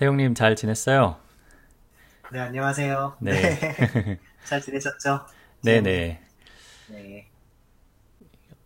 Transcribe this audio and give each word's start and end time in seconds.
태용님 0.00 0.34
잘 0.34 0.56
지냈어요? 0.56 1.18
네, 2.32 2.38
안녕하세요. 2.38 3.18
네. 3.20 3.32
잘 4.46 4.58
지내셨죠? 4.62 5.26
네네. 5.62 6.22
네. 6.88 7.28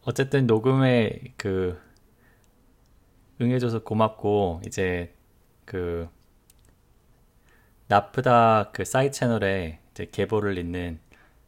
어쨌든 0.04 0.46
녹음에 0.46 1.34
그 1.36 1.76
응해줘서 3.40 3.82
고맙고 3.82 4.62
이제 4.64 5.12
그 5.64 6.08
나프다 7.88 8.70
그 8.70 8.84
사이 8.84 9.10
채널에 9.10 9.80
이제 9.90 10.06
계보를 10.12 10.56
잇는 10.56 11.00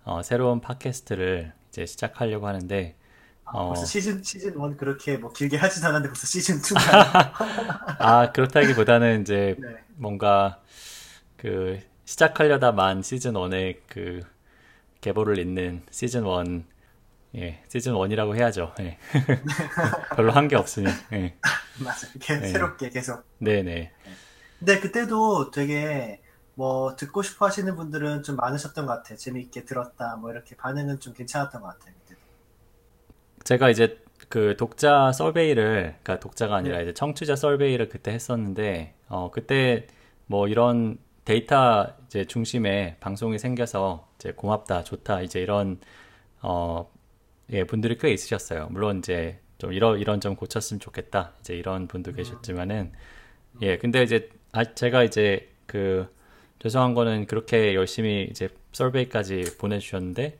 어, 0.02 0.20
새로운 0.24 0.60
팟캐스트를 0.60 1.52
이제 1.68 1.86
시작하려고 1.86 2.48
하는데 2.48 2.96
아, 2.98 3.05
어, 3.52 3.68
벌써 3.68 3.86
시즌 3.86 4.22
시즌 4.22 4.54
1 4.60 4.76
그렇게 4.76 5.16
뭐 5.18 5.32
길게 5.32 5.56
하진 5.56 5.84
않았는데 5.84 6.08
벌써 6.08 6.26
시즌 6.26 6.60
2가 6.62 7.32
아 7.98 8.32
그렇다기보다는 8.32 9.22
이제 9.22 9.56
네. 9.60 9.68
뭔가 9.96 10.62
그 11.36 11.80
시작하려다만 12.04 13.02
시즌 13.02 13.34
1의 13.34 13.82
그 13.88 14.22
계보를 15.00 15.38
잇는 15.38 15.84
시즌 15.90 16.24
1 16.26 16.64
예, 17.36 17.62
시즌 17.68 17.94
1이라고 17.94 18.36
해야죠. 18.36 18.74
예. 18.80 18.98
별로 20.16 20.32
한 20.32 20.48
게 20.48 20.56
없으니. 20.56 20.98
예. 21.12 21.36
맞아. 21.84 22.08
이렇게 22.14 22.40
네. 22.40 22.48
새롭게 22.48 22.90
계속. 22.90 23.24
네네. 23.38 23.92
근데 24.58 24.80
그때도 24.80 25.50
되게 25.50 26.22
뭐 26.54 26.96
듣고 26.96 27.22
싶어 27.22 27.46
하시는 27.46 27.76
분들은 27.76 28.22
좀 28.22 28.36
많으셨던 28.36 28.86
것 28.86 28.94
같아. 28.94 29.16
재미있게 29.16 29.64
들었다. 29.64 30.16
뭐 30.16 30.30
이렇게 30.32 30.56
반응은 30.56 31.00
좀 31.00 31.14
괜찮았던 31.14 31.60
것 31.62 31.68
같아. 31.68 31.92
그때도. 31.92 32.20
제가 33.46 33.70
이제 33.70 33.96
그 34.28 34.56
독자 34.58 35.12
서베이를, 35.12 35.94
그러니까 36.02 36.18
독자가 36.18 36.56
아니라 36.56 36.78
네. 36.78 36.82
이제 36.82 36.94
청취자 36.94 37.36
서베이를 37.36 37.88
그때 37.88 38.10
했었는데, 38.10 38.94
어, 39.08 39.30
그때 39.30 39.86
뭐 40.26 40.48
이런 40.48 40.98
데이터 41.24 41.94
이제 42.06 42.24
중심의 42.24 42.96
방송이 42.98 43.38
생겨서 43.38 44.08
이제 44.16 44.32
고맙다, 44.32 44.82
좋다, 44.82 45.22
이제 45.22 45.40
이런, 45.40 45.78
어, 46.42 46.90
예, 47.50 47.62
분들이 47.62 47.96
꽤 47.98 48.10
있으셨어요. 48.12 48.66
물론 48.70 48.98
이제 48.98 49.38
좀 49.58 49.72
이런, 49.72 50.00
이런 50.00 50.20
점 50.20 50.34
고쳤으면 50.34 50.80
좋겠다, 50.80 51.32
이제 51.38 51.54
이런 51.54 51.86
분도 51.86 52.12
계셨지만은, 52.12 52.90
예, 53.62 53.78
근데 53.78 54.02
이제, 54.02 54.28
아, 54.50 54.64
제가 54.64 55.04
이제 55.04 55.48
그, 55.66 56.12
죄송한 56.58 56.94
거는 56.94 57.26
그렇게 57.26 57.76
열심히 57.76 58.26
이제 58.28 58.48
서베이까지 58.72 59.56
보내주셨는데, 59.58 60.36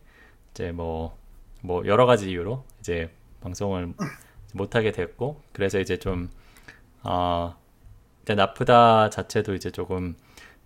이제 0.50 0.72
뭐, 0.72 1.16
뭐 1.62 1.84
여러 1.86 2.06
가지 2.06 2.30
이유로 2.30 2.64
이제 2.80 3.10
방송을 3.40 3.94
못하게 4.54 4.92
됐고 4.92 5.42
그래서 5.52 5.78
이제 5.78 5.98
좀 5.98 6.30
어, 7.02 7.56
일단 8.20 8.36
나쁘다 8.36 9.10
자체도 9.10 9.54
이제 9.54 9.70
조금 9.70 10.16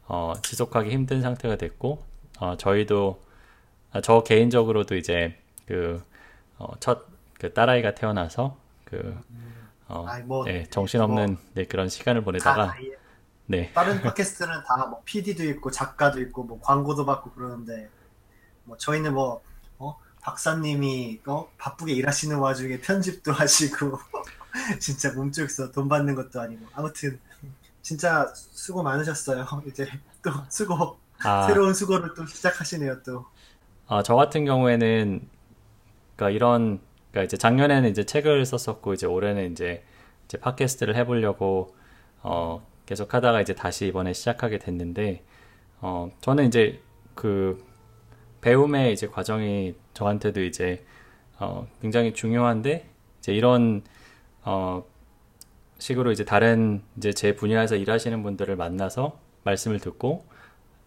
어, 0.07 0.33
지속하기 0.43 0.91
힘든 0.91 1.21
상태가 1.23 1.57
됐고 1.57 2.05
어, 2.39 2.57
저희도 2.57 3.23
아, 3.93 4.01
저 4.01 4.23
개인적으로도 4.23 4.97
이제 4.97 5.37
그첫 5.67 7.07
그 7.39 7.53
딸아이가 7.53 7.95
태어나서 7.95 8.57
그 8.85 9.17
어, 9.89 10.05
아이, 10.07 10.23
뭐, 10.23 10.49
예, 10.49 10.65
정신없는 10.65 11.37
네, 11.55 11.65
그런 11.65 11.89
시간을 11.89 12.23
보내다가 12.23 12.67
다 12.69 12.77
네, 13.47 13.73
다른 13.73 14.01
팟캐스트는 14.01 14.63
다 14.65 14.87
뭐 14.89 15.03
PD도 15.05 15.45
있고 15.45 15.71
작가도 15.71 16.21
있고 16.23 16.45
뭐 16.45 16.61
광고도 16.61 17.05
받고 17.05 17.33
그러는데 17.33 17.89
뭐 18.65 18.77
저희는 18.77 19.15
뭐 19.15 19.35
어? 19.37 19.41
박사님이 20.21 21.21
어? 21.27 21.51
바쁘게 21.59 21.93
일하시는 21.93 22.37
와중에 22.37 22.81
편집도 22.81 23.33
하시고 23.33 23.99
진짜 24.79 25.13
몸쪽에서 25.13 25.71
돈 25.73 25.89
받는 25.89 26.15
것도 26.15 26.41
아니고 26.41 26.67
아무튼 26.75 27.19
진짜 27.83 28.31
수고 28.35 28.83
많으셨어요. 28.83 29.47
이제 29.67 29.89
또 30.23 30.31
수고 30.49 30.99
아, 31.23 31.47
새로운 31.47 31.75
수고를 31.75 32.15
또 32.15 32.27
시작하시네요 32.27 33.03
또. 33.03 33.25
아, 33.89 34.03
저 34.03 34.15
같은 34.15 34.45
경우에는 34.45 35.29
그러니까 36.17 36.31
이런 36.31 36.81
그러니까 37.11 37.25
이제 37.25 37.37
작년에는 37.37 37.91
이제 37.91 38.05
책을 38.05 38.45
썼었고 38.45 38.95
이제 38.95 39.07
올해는 39.07 39.53
이제 39.53 39.83
이제 40.27 40.39
팟캐스트를 40.39 40.95
해보려고 40.97 41.75
어 42.23 42.65
계속 42.87 43.15
하다가 43.15 43.41
이제 43.41 43.55
다시 43.55 43.87
이번에 43.87 44.13
시작하게 44.13 44.59
됐는데 44.59 45.25
어 45.81 46.11
저는 46.21 46.47
이제 46.47 46.81
그 47.15 47.65
배움의 48.41 48.93
이제 48.93 49.07
과정이 49.09 49.75
저한테도 49.95 50.43
이제 50.43 50.85
어 51.39 51.67
굉장히 51.83 52.13
중요한데 52.15 52.87
이제 53.19 53.35
이런 53.35 53.83
어 54.45 54.85
식으로 55.79 56.13
이제 56.13 56.25
다른 56.25 56.83
이제 56.97 57.13
제 57.13 57.35
분야에서 57.37 57.77
일하시는 57.77 58.23
분들을 58.23 58.57
만나서 58.57 59.19
말씀을 59.45 59.81
듣고 59.81 60.25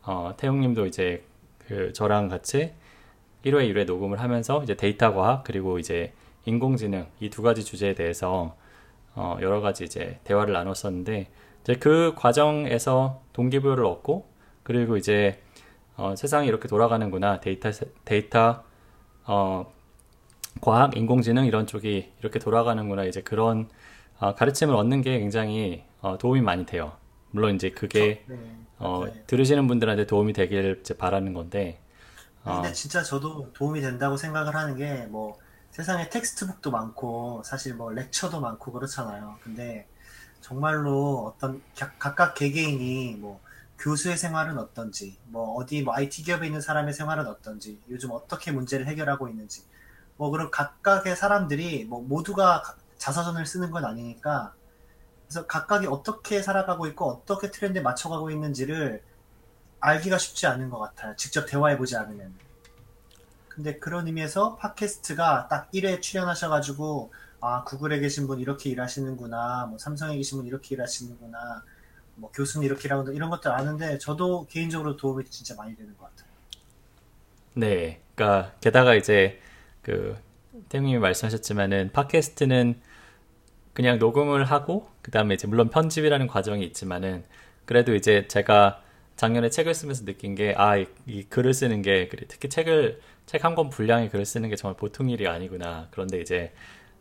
어 0.03 0.33
태용님도 0.37 0.85
이제 0.87 1.23
그 1.67 1.93
저랑 1.93 2.27
같이 2.29 2.73
1회, 3.45 3.73
1회 3.73 3.85
녹음을 3.85 4.19
하면서 4.21 4.63
이제 4.63 4.75
데이터 4.75 5.13
과학 5.13 5.43
그리고 5.43 5.79
이제 5.79 6.13
인공지능 6.45 7.07
이 7.19 7.29
두 7.29 7.41
가지 7.41 7.63
주제에 7.63 7.93
대해서 7.95 8.55
어, 9.15 9.37
여러 9.41 9.61
가지 9.61 9.83
이제 9.85 10.19
대화를 10.23 10.53
나눴었는데 10.53 11.27
이제 11.63 11.75
그 11.75 12.13
과정에서 12.15 13.21
동기부여를 13.33 13.85
얻고 13.85 14.25
그리고 14.63 14.97
이제 14.97 15.39
어, 15.97 16.15
세상이 16.15 16.47
이렇게 16.47 16.67
돌아가는구나 16.67 17.39
데이터 17.39 17.71
세- 17.71 17.87
데이터 18.05 18.63
어, 19.25 19.71
과학, 20.61 20.97
인공지능 20.97 21.45
이런 21.45 21.67
쪽이 21.67 22.13
이렇게 22.19 22.39
돌아가는구나 22.39 23.05
이제 23.05 23.21
그런 23.21 23.69
어, 24.19 24.35
가르침을 24.35 24.75
얻는 24.75 25.01
게 25.01 25.19
굉장히 25.19 25.83
어, 26.01 26.17
도움이 26.17 26.41
많이 26.41 26.65
돼요. 26.65 26.93
물론 27.31 27.55
이제 27.55 27.71
그게 27.71 28.25
네, 28.25 28.35
어, 28.79 29.05
맞아요. 29.05 29.23
들으시는 29.27 29.67
분들한테 29.67 30.07
도움이 30.07 30.33
되길 30.33 30.79
이제 30.81 30.95
바라는 30.97 31.33
건데 31.33 31.79
어, 32.45 32.61
근데 32.61 32.73
진짜 32.73 33.03
저도 33.03 33.51
도움이 33.53 33.81
된다고 33.81 34.17
생각을 34.17 34.55
하는 34.55 34.75
게 34.75 35.07
뭐 35.07 35.37
세상에 35.71 36.07
textbook도 36.09 36.69
많고 36.71 37.41
사실 37.43 37.73
뭐 37.75 37.91
lecture도 37.91 38.39
많고 38.41 38.71
그렇잖아요. 38.73 39.39
근데 39.43 39.87
정말로 40.41 41.33
어떤 41.35 41.63
각- 41.77 41.97
각각 41.99 42.35
개개인이 42.35 43.15
뭐 43.19 43.41
교수의 43.79 44.17
생활은 44.17 44.57
어떤지, 44.57 45.17
뭐 45.25 45.55
어디 45.55 45.81
뭐 45.81 45.93
IT 45.95 46.23
기업에 46.23 46.45
있는 46.47 46.61
사람의 46.61 46.93
생활은 46.93 47.27
어떤지, 47.27 47.81
요즘 47.89 48.11
어떻게 48.11 48.51
문제를 48.51 48.87
해결하고 48.87 49.27
있는지, 49.27 49.63
뭐 50.17 50.29
그런 50.29 50.51
각각의 50.51 51.15
사람들이 51.15 51.85
뭐 51.85 52.01
모두가 52.01 52.61
가- 52.61 52.75
자서전을 52.97 53.45
쓰는 53.45 53.71
건 53.71 53.83
아니니까 53.85 54.53
그래서 55.27 55.47
각각이 55.47 55.87
어떻게 55.87 56.41
살아가고 56.41 56.87
있고 56.87 57.09
어떻게 57.09 57.51
트렌드에 57.51 57.81
맞춰가고 57.81 58.29
있는지를 58.31 59.01
알기가 59.79 60.17
쉽지 60.17 60.47
않은 60.47 60.69
것 60.69 60.79
같아요. 60.79 61.15
직접 61.17 61.45
대화해보지 61.45 61.97
않으면. 61.97 62.33
근데 63.49 63.77
그런 63.77 64.07
의미에서 64.07 64.55
팟캐스트가 64.55 65.47
딱 65.49 65.69
1회 65.71 66.01
출연하셔가지고, 66.01 67.11
아, 67.41 67.63
구글에 67.63 67.99
계신 67.99 68.25
분 68.25 68.39
이렇게 68.39 68.69
일하시는구나, 68.69 69.67
뭐 69.69 69.77
삼성에 69.77 70.15
계신 70.15 70.37
분 70.37 70.47
이렇게 70.47 70.75
일하시는구나, 70.75 71.63
뭐 72.15 72.31
교수는 72.31 72.65
이렇게 72.65 72.87
일하고 72.87 73.11
이런 73.11 73.29
것들 73.29 73.51
아는데, 73.51 73.97
저도 73.99 74.47
개인적으로 74.47 74.97
도움이 74.97 75.25
진짜 75.25 75.55
많이 75.55 75.75
되는 75.75 75.95
것 75.97 76.05
같아요. 76.05 76.29
네, 77.55 78.01
그러니까 78.15 78.53
게다가 78.61 78.95
이제 78.95 79.39
그 79.81 80.17
태웅님이 80.69 80.99
말씀하셨지만은 80.99 81.91
팟캐스트는 81.93 82.81
그냥 83.73 83.99
녹음을 83.99 84.45
하고 84.45 84.89
그 85.01 85.11
다음에 85.11 85.35
이제 85.35 85.47
물론 85.47 85.69
편집이라는 85.69 86.27
과정이 86.27 86.65
있지만은 86.65 87.25
그래도 87.65 87.95
이제 87.95 88.27
제가 88.27 88.81
작년에 89.17 89.49
책을 89.49 89.73
쓰면서 89.73 90.05
느낀 90.05 90.35
게 90.35 90.53
아, 90.57 90.77
이, 90.77 90.87
이 91.07 91.23
글을 91.25 91.53
쓰는 91.53 91.81
게 91.81 92.07
그래 92.09 92.25
특히 92.27 92.49
책을 92.49 93.01
책 93.25 93.45
한 93.45 93.55
권 93.55 93.69
분량의 93.69 94.09
글을 94.09 94.25
쓰는 94.25 94.49
게 94.49 94.55
정말 94.55 94.77
보통 94.77 95.09
일이 95.09 95.27
아니구나. 95.27 95.87
그런데 95.91 96.21
이제 96.21 96.53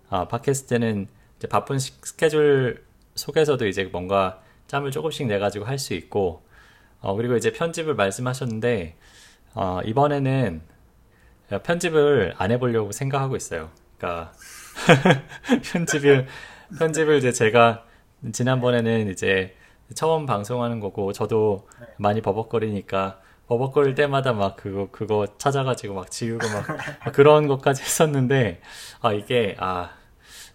아, 0.09 0.29
팟캐스트는 0.29 1.09
이제 1.39 1.49
바쁜 1.49 1.79
시- 1.79 1.95
스케줄 2.03 2.85
속에서도 3.15 3.67
이제 3.67 3.85
뭔가 3.85 4.43
짬을 4.73 4.91
조금씩 4.91 5.27
내 5.27 5.39
가지고 5.39 5.67
할 5.67 5.79
수 5.79 5.93
있고 5.95 6.43
어, 7.01 7.15
그리고 7.15 7.37
이제 7.37 7.53
편집을 7.53 7.95
말씀하셨는데 7.95 8.97
어, 9.55 9.81
이번에는 9.85 10.63
편집을 11.63 12.35
안 12.39 12.51
해보려고 12.51 12.93
생각하고 12.93 13.37
있어요. 13.37 13.71
그러니까 13.99 14.33
편집을 15.73 16.27
편집을 16.79 17.19
이제 17.19 17.33
제가 17.33 17.85
지난번에는 18.33 19.11
이제 19.11 19.55
처음 19.95 20.25
방송하는 20.25 20.81
거고 20.81 21.13
저도 21.13 21.69
많이 21.99 22.23
버벅거리니까 22.23 23.21
버벅거릴 23.49 23.95
때마다 23.95 24.33
막 24.33 24.57
그거 24.57 24.89
그거 24.91 25.27
찾아가지고 25.37 25.95
막 25.95 26.11
지우고 26.11 26.47
막, 26.49 26.67
막 27.05 27.13
그런 27.13 27.47
것까지 27.47 27.83
했었는데 27.83 28.63
아 29.03 29.13
이게 29.13 29.55
아 29.59 29.91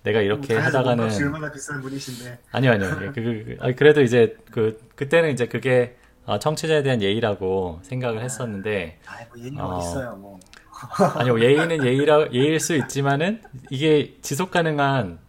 내가 0.07 0.21
이렇게 0.21 0.47
당연히 0.55 0.65
하다가는 0.65 1.09
얼마나 1.13 1.51
비싼 1.51 1.81
분이신데. 1.81 2.39
아니요, 2.51 2.71
아니요. 2.71 2.99
예, 3.01 3.05
그, 3.07 3.13
그, 3.13 3.57
아니, 3.59 3.75
그래도 3.75 4.01
이제 4.01 4.37
그, 4.51 4.79
그때는 4.95 5.31
이제 5.31 5.47
그게 5.47 5.97
어, 6.25 6.39
청취자에 6.39 6.81
대한 6.83 7.01
예의라고 7.01 7.79
생각을 7.83 8.21
했었는데, 8.21 8.99
아이, 9.05 9.25
뭐 9.27 9.37
예의가 9.39 9.65
어. 9.65 9.77
어딨어요, 9.77 10.15
뭐. 10.15 10.39
아니요, 11.15 11.39
예의는 11.41 11.85
예의라, 11.85 12.31
예의일 12.31 12.59
수 12.59 12.75
있지만은, 12.75 13.41
이게 13.69 14.15
지속 14.21 14.51
가능한, 14.51 15.19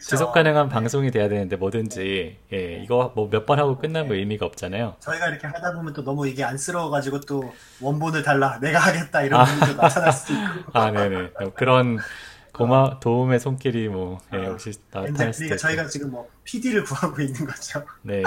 지속 0.00 0.32
가능한 0.32 0.68
방송이 0.68 1.12
돼야 1.12 1.28
되는데 1.28 1.54
뭐든지 1.54 2.36
예, 2.52 2.82
이거 2.82 3.12
뭐 3.14 3.28
몇 3.30 3.46
번 3.46 3.60
하고 3.60 3.78
끝나면 3.78 4.10
네. 4.10 4.16
의미가 4.18 4.46
없잖아요. 4.46 4.96
저희가 4.98 5.28
이렇게 5.28 5.46
하다 5.46 5.74
보면 5.74 5.92
또 5.92 6.02
너무 6.02 6.26
이게 6.26 6.42
안쓰러워가지고 6.42 7.20
또 7.20 7.54
원본을 7.80 8.24
달라 8.24 8.58
내가 8.60 8.80
하겠다 8.80 9.22
이런 9.22 9.44
분도 9.44 9.80
아. 9.80 9.84
나타날 9.86 10.12
수도 10.12 10.32
있고. 10.32 10.70
아 10.76 10.90
네네 10.90 11.28
그런 11.54 11.98
고마 12.52 13.00
도움의 13.00 13.40
손길이 13.40 13.88
뭐 13.88 14.18
예, 14.34 14.44
역시 14.44 14.72
나타날 14.90 15.32
수도 15.32 15.46
있고. 15.46 15.56
저희가 15.56 15.86
지금 15.86 16.10
뭐 16.10 16.28
PD를 16.44 16.84
구하고 16.84 17.20
있는 17.22 17.46
거죠. 17.46 17.82
네, 18.02 18.22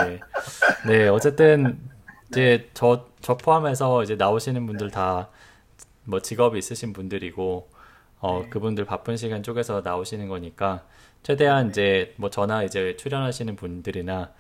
네 0.88 1.08
어쨌든 1.08 1.80
이제 2.30 2.70
저저 2.74 3.38
포함해서 3.38 4.04
이제 4.04 4.16
나오시는 4.16 4.66
분들 4.66 4.92
다 4.92 5.30
뭐 6.06 6.22
직업이 6.22 6.58
있으신 6.58 6.94
분들이고 6.94 7.70
어 8.20 8.42
네. 8.44 8.50
그분들 8.50 8.86
바쁜 8.86 9.18
시간 9.18 9.44
쪽에서 9.44 9.82
나오시는 9.84 10.30
거니까 10.30 10.86
최대한 11.24 11.70
이제 11.70 12.14
뭐 12.18 12.30
저나 12.30 12.64
이제 12.64 12.96
출연하시는 12.96 13.56
분들이나 13.56 14.32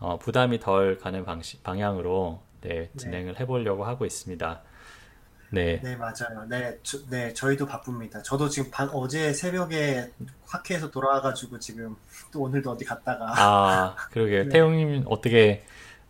어, 0.00 0.18
부담이 0.18 0.58
덜 0.58 0.98
가는 0.98 1.24
방식 1.24 1.62
방향으로 1.62 2.42
네, 2.60 2.68
네. 2.68 2.90
진행을 2.96 3.38
해보려고 3.40 3.84
하고 3.84 4.04
있습니다. 4.04 4.62
네. 5.52 5.80
네, 5.82 5.96
맞아요. 5.96 6.46
네, 6.48 6.78
저, 6.82 6.98
네, 7.10 7.34
저희도 7.34 7.66
바쁩니다. 7.66 8.22
저도 8.22 8.48
지금 8.48 8.70
바, 8.70 8.84
어제 8.86 9.34
새벽에 9.34 10.10
학회에서 10.46 10.90
돌아와가지고 10.90 11.58
지금 11.58 11.94
또 12.32 12.40
오늘도 12.40 12.70
어디 12.70 12.86
갔다가. 12.86 13.34
아, 13.36 13.94
그러게요. 14.12 14.44
네. 14.44 14.48
태용님 14.48 15.04
어떻게 15.06 15.62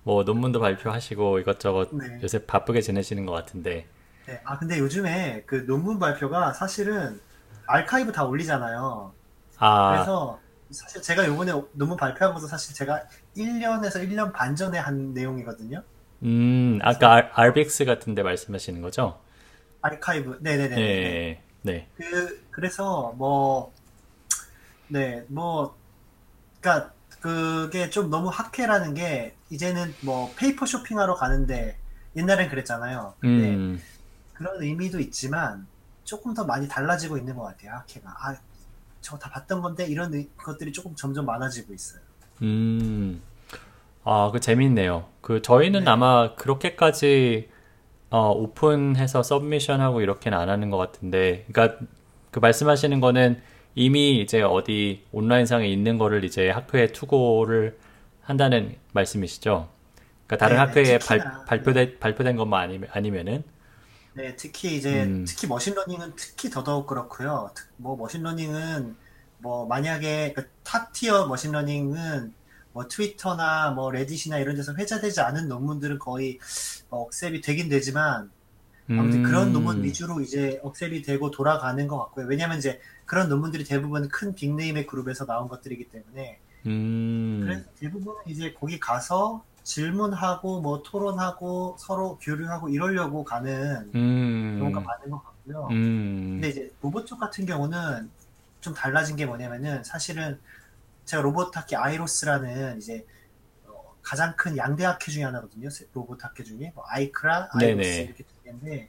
뭐 0.04 0.22
논문도 0.22 0.60
발표하시고 0.60 1.40
이것저것 1.40 1.88
네. 1.92 2.20
요새 2.22 2.46
바쁘게 2.46 2.80
지내시는 2.82 3.26
것 3.26 3.32
같은데. 3.32 3.86
네, 4.26 4.40
아, 4.44 4.56
근데 4.58 4.78
요즘에 4.78 5.42
그 5.44 5.66
논문 5.66 5.98
발표가 5.98 6.52
사실은 6.52 7.20
알카이브 7.66 8.12
다 8.12 8.24
올리잖아요. 8.24 9.12
아. 9.58 9.90
그래서 9.90 10.38
사실 10.70 11.02
제가 11.02 11.26
요번에 11.26 11.52
논문 11.72 11.96
발표한 11.96 12.32
것도 12.32 12.46
사실 12.46 12.76
제가 12.76 13.02
1년에서 13.36 14.08
1년 14.08 14.32
반 14.32 14.54
전에 14.54 14.78
한 14.78 15.12
내용이거든요. 15.12 15.82
음, 16.22 16.78
아까 16.82 17.28
RBX 17.34 17.84
같은 17.84 18.14
데 18.14 18.22
말씀하시는 18.22 18.80
거죠? 18.80 19.18
아카이브. 19.82 20.38
네네네. 20.40 20.74
네. 20.76 21.42
네. 21.62 21.88
그, 21.96 22.44
그래서 22.50 23.12
뭐, 23.16 23.72
네, 24.88 25.24
뭐, 25.28 25.76
그니까, 26.60 26.92
그게 27.20 27.90
좀 27.90 28.10
너무 28.10 28.28
학회라는 28.28 28.94
게, 28.94 29.34
이제는 29.50 29.94
뭐, 30.00 30.32
paper 30.36 30.66
쇼핑하러 30.66 31.14
가는데, 31.14 31.76
옛날엔 32.16 32.48
그랬잖아요. 32.48 33.14
근데 33.20 33.50
음. 33.50 33.82
그런 34.32 34.60
의미도 34.62 34.98
있지만, 35.00 35.66
조금 36.04 36.34
더 36.34 36.44
많이 36.44 36.68
달라지고 36.68 37.16
있는 37.16 37.36
것 37.36 37.42
같아요, 37.42 37.72
학회가. 37.74 38.10
아, 38.10 38.36
저다 39.00 39.30
봤던 39.30 39.60
건데 39.60 39.84
이런 39.86 40.28
것들이 40.36 40.72
조금 40.72 40.94
점점 40.94 41.26
많아지고 41.26 41.74
있어요. 41.74 42.00
음, 42.42 43.20
아, 44.04 44.30
그 44.32 44.40
재밌네요. 44.40 45.08
그 45.20 45.42
저희는 45.42 45.84
네. 45.84 45.90
아마 45.90 46.34
그렇게까지 46.34 47.50
어, 48.12 48.30
오픈해서 48.30 49.22
서브미션하고 49.22 50.02
이렇게는 50.02 50.36
안 50.36 50.50
하는 50.50 50.68
것 50.68 50.76
같은데, 50.76 51.46
그러니까 51.50 51.78
그 52.30 52.40
말씀하시는 52.40 53.00
거는 53.00 53.40
이미 53.74 54.20
이제 54.20 54.42
어디 54.42 55.02
온라인상에 55.12 55.66
있는 55.66 55.96
거를 55.96 56.22
이제 56.22 56.50
학회에 56.50 56.88
투고를 56.88 57.78
한다는 58.20 58.76
말씀이시죠? 58.92 59.66
그러니까 60.26 60.36
다른 60.36 60.56
네, 60.56 60.60
학회에 60.60 60.98
발, 60.98 61.44
발표된 61.46 61.86
네. 61.86 61.98
발표된 61.98 62.36
것만 62.36 62.62
아니면 62.62 62.90
아니면은 62.92 63.44
네, 64.12 64.36
특히 64.36 64.76
이제 64.76 65.04
음. 65.04 65.24
특히 65.26 65.46
machine 65.46 65.72
learning은 65.72 66.12
특히 66.14 66.50
더더욱 66.50 66.86
그렇고요. 66.86 67.50
뭐 67.78 67.96
machine 67.96 68.34
learning은 68.34 68.94
뭐 69.38 69.66
만약에 69.66 70.34
그 70.34 70.63
top 70.63 70.92
tier 70.92 71.28
machine 71.28 71.69
learning은 71.69 72.34
뭐 72.72 72.88
트위터나 72.88 73.70
뭐 73.72 73.90
Reddit이나 73.90 74.38
이런 74.38 74.56
데서 74.56 74.74
회자되지 74.74 75.20
않은 75.20 75.48
논문들은 75.48 75.98
거의 75.98 76.38
뭐 76.88 77.02
accept이 77.02 77.40
되긴 77.40 77.68
되지만 77.68 78.30
아무튼 78.88 79.20
음. 79.20 79.22
그런 79.22 79.52
논문 79.52 79.82
위주로 79.82 80.20
이제 80.20 80.60
accept이 80.62 81.02
되고 81.02 81.30
돌아가는 81.30 81.86
것 81.86 81.98
같고요. 81.98 82.26
왜냐하면 82.26 82.58
이제 82.58 82.80
그런 83.04 83.28
논문들이 83.28 83.64
대부분 83.64 84.08
큰 84.08 84.34
big 84.34 84.51
name의 84.51 84.86
그룹에서 84.86 85.26
나온 85.26 85.48
것들이기 85.48 85.88
때문에 85.88 86.38
음. 86.66 87.40
그래서 87.44 87.64
대부분 87.78 88.14
이제 88.26 88.52
거기 88.52 88.78
가서 88.78 89.44
질문하고 89.62 90.60
뭐 90.60 90.82
토론하고 90.82 91.76
서로 91.78 92.18
교류하고 92.20 92.68
이러려고 92.68 93.24
가는 93.24 93.90
음. 93.94 94.58
경우가 94.58 94.80
많은 94.80 95.10
것 95.10 95.22
같고요. 95.22 95.68
음. 95.70 96.40
근데 96.40 96.48
이제 96.48 96.72
로봇 96.80 97.06
쪽 97.06 97.20
같은 97.20 97.46
경우는 97.46 98.10
좀 98.60 98.74
달라진 98.74 99.16
게 99.16 99.26
뭐냐면은 99.26 99.82
사실은 99.84 100.38
제가 101.04 101.22
로봇 101.22 101.56
학회 101.56 101.76
IROS라는 101.76 102.78
이제 102.78 103.06
어, 103.66 103.94
가장 104.02 104.34
큰 104.36 104.56
양대 104.56 104.84
학회 104.84 105.10
중에 105.10 105.24
하나거든요. 105.24 105.68
로봇 105.92 106.24
학회 106.24 106.44
중에 106.44 106.72
뭐 106.74 106.84
ICRA, 106.86 107.48
IROS 107.52 107.90
네네. 107.90 108.02
이렇게 108.02 108.24
두 108.24 108.42
개인데 108.44 108.88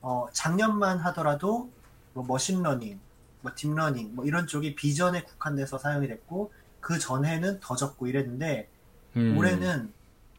어, 0.00 0.26
작년만 0.32 0.98
하더라도 0.98 1.70
뭐 2.12 2.24
machine 2.24 2.56
learning, 2.56 2.98
뭐 3.42 3.52
deep 3.54 3.74
learning 3.74 4.14
뭐 4.14 4.24
이런 4.24 4.46
쪽이 4.46 4.74
비전에 4.74 5.22
국한돼서 5.22 5.78
사용이 5.78 6.08
됐고 6.08 6.52
그 6.80 6.98
전에는 6.98 7.60
더 7.60 7.76
적고 7.76 8.06
이랬는데 8.06 8.68
음. 9.16 9.36
올해는 9.36 9.92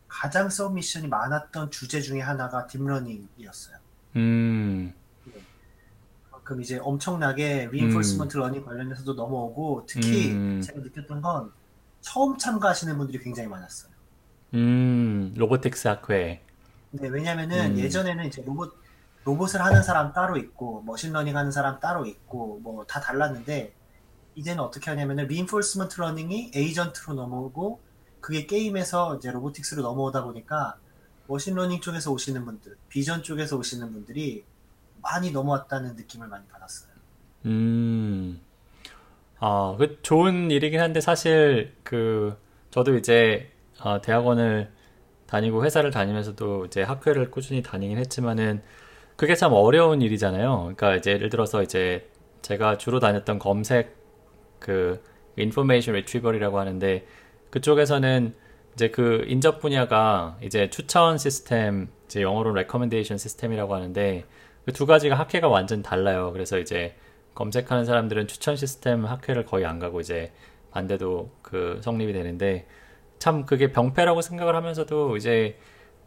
가장 0.08 0.50
submission이 0.50 1.08
많았던 1.08 1.72
주제 1.72 2.02
중에 2.02 2.20
하나가 2.20 2.68
deep 2.68 2.88
learning이었어요. 2.88 3.78
음. 4.18 4.94
네. 6.42 6.44
그럼 6.44 6.62
이제 6.62 6.80
엄청나게 6.80 7.70
reinforcement 7.72 8.38
음. 8.38 8.42
learning 8.42 8.66
관련해서도 8.66 9.14
넘어오고 9.14 9.86
특히 9.88 10.32
음. 10.32 10.62
제가 10.62 10.80
느꼈던 10.82 11.22
건 11.22 11.52
처음 12.02 12.38
참가하시는 12.38 12.98
분들이 12.98 13.20
굉장히 13.20 13.48
많았어요. 13.50 13.92
음, 14.56 15.34
robotics 15.38 15.88
학회. 15.88 16.44
네, 16.92 17.08
왜냐면은 17.08 17.72
음. 17.74 17.78
예전에는 17.78 18.26
이제 18.26 18.44
로봇 18.44 18.74
로봇을 19.24 19.62
하는 19.62 19.84
사람 19.84 20.14
따로 20.14 20.36
있고 20.38 20.82
machine 20.84 21.09
learning 21.09 21.38
하는 21.38 21.52
사람 21.52 21.80
따로 21.80 22.06
있고 22.06 22.60
뭐 22.64 22.84
다 22.86 23.00
달랐는데 23.00 23.74
이제는 24.36 24.64
어떻게 24.64 24.90
하냐면은 24.90 25.28
reinforcement 25.28 26.00
learning이 26.00 26.52
agent로 26.56 27.14
넘어오고 27.14 27.82
그게 28.20 28.46
게임에서 28.48 29.18
이제 29.18 29.32
robotics로 29.32 29.84
넘어오다 29.84 30.24
보니까 30.24 30.78
machine 31.28 31.53
learning 31.53 31.82
쪽에서 31.82 32.12
오시는 32.12 32.46
분들, 32.46 32.78
비전 32.90 33.24
쪽에서 33.24 33.58
오시는 33.58 33.94
분들이 33.94 34.44
많이 35.02 35.32
넘어왔다는 35.32 35.96
느낌을 35.96 36.28
많이 36.28 36.48
받았어요. 36.48 36.92
음, 37.46 38.40
아, 39.40 39.76
그 39.78 40.00
좋은 40.02 40.52
일이긴 40.52 40.80
한데 40.80 41.02
사실 41.02 41.76
그 41.84 42.38
저도 42.70 42.96
이제 42.98 43.52
어, 43.80 44.02
대학원을 44.02 44.72
다니고 45.26 45.64
회사를 45.66 45.92
다니면서도 45.92 46.66
이제 46.66 46.84
학회를 46.84 47.32
꾸준히 47.32 47.64
다니긴 47.64 47.98
했지만은 47.98 48.62
그게 49.16 49.36
참 49.36 49.54
어려운 49.54 50.02
일이잖아요. 50.02 50.60
그러니까 50.60 50.96
이제 50.96 51.12
예를 51.12 51.30
들어서 51.30 51.64
이제 51.64 52.10
제가 52.42 52.78
주로 52.78 53.00
다녔던 53.00 53.40
검색 53.40 53.96
그 54.60 55.02
information 55.38 55.96
retrieval이라고 55.96 56.60
하는데 56.60 57.06
그쪽에서는 57.50 58.36
이제 58.74 58.90
그 58.90 59.24
인접 59.28 59.60
분야가 59.60 60.38
이제 60.42 60.70
추천 60.70 61.18
시스템, 61.18 61.90
이제 62.06 62.22
영어로 62.22 62.54
recommendation 62.54 63.18
system이라고 63.18 63.76
하는데 63.76 64.26
그 64.66 64.72
두 64.74 64.86
가지가 64.86 65.16
학회가 65.18 65.48
완전 65.48 65.82
달라요. 65.82 66.32
그래서 66.34 66.60
이제 66.60 66.96
검색하는 67.36 67.86
사람들은 67.86 68.28
추천 68.28 68.56
시스템 68.56 69.06
학회를 69.06 69.46
거의 69.46 69.66
안 69.66 69.80
가고 69.80 70.02
이제 70.02 70.32
반대도 70.72 71.32
그 71.42 71.80
성립이 71.84 72.14
되는데 72.14 72.68
참 73.20 73.46
그게 73.46 73.72
병폐라고 73.72 74.22
생각을 74.22 74.56
하면서도 74.56 75.18
이제 75.18 75.58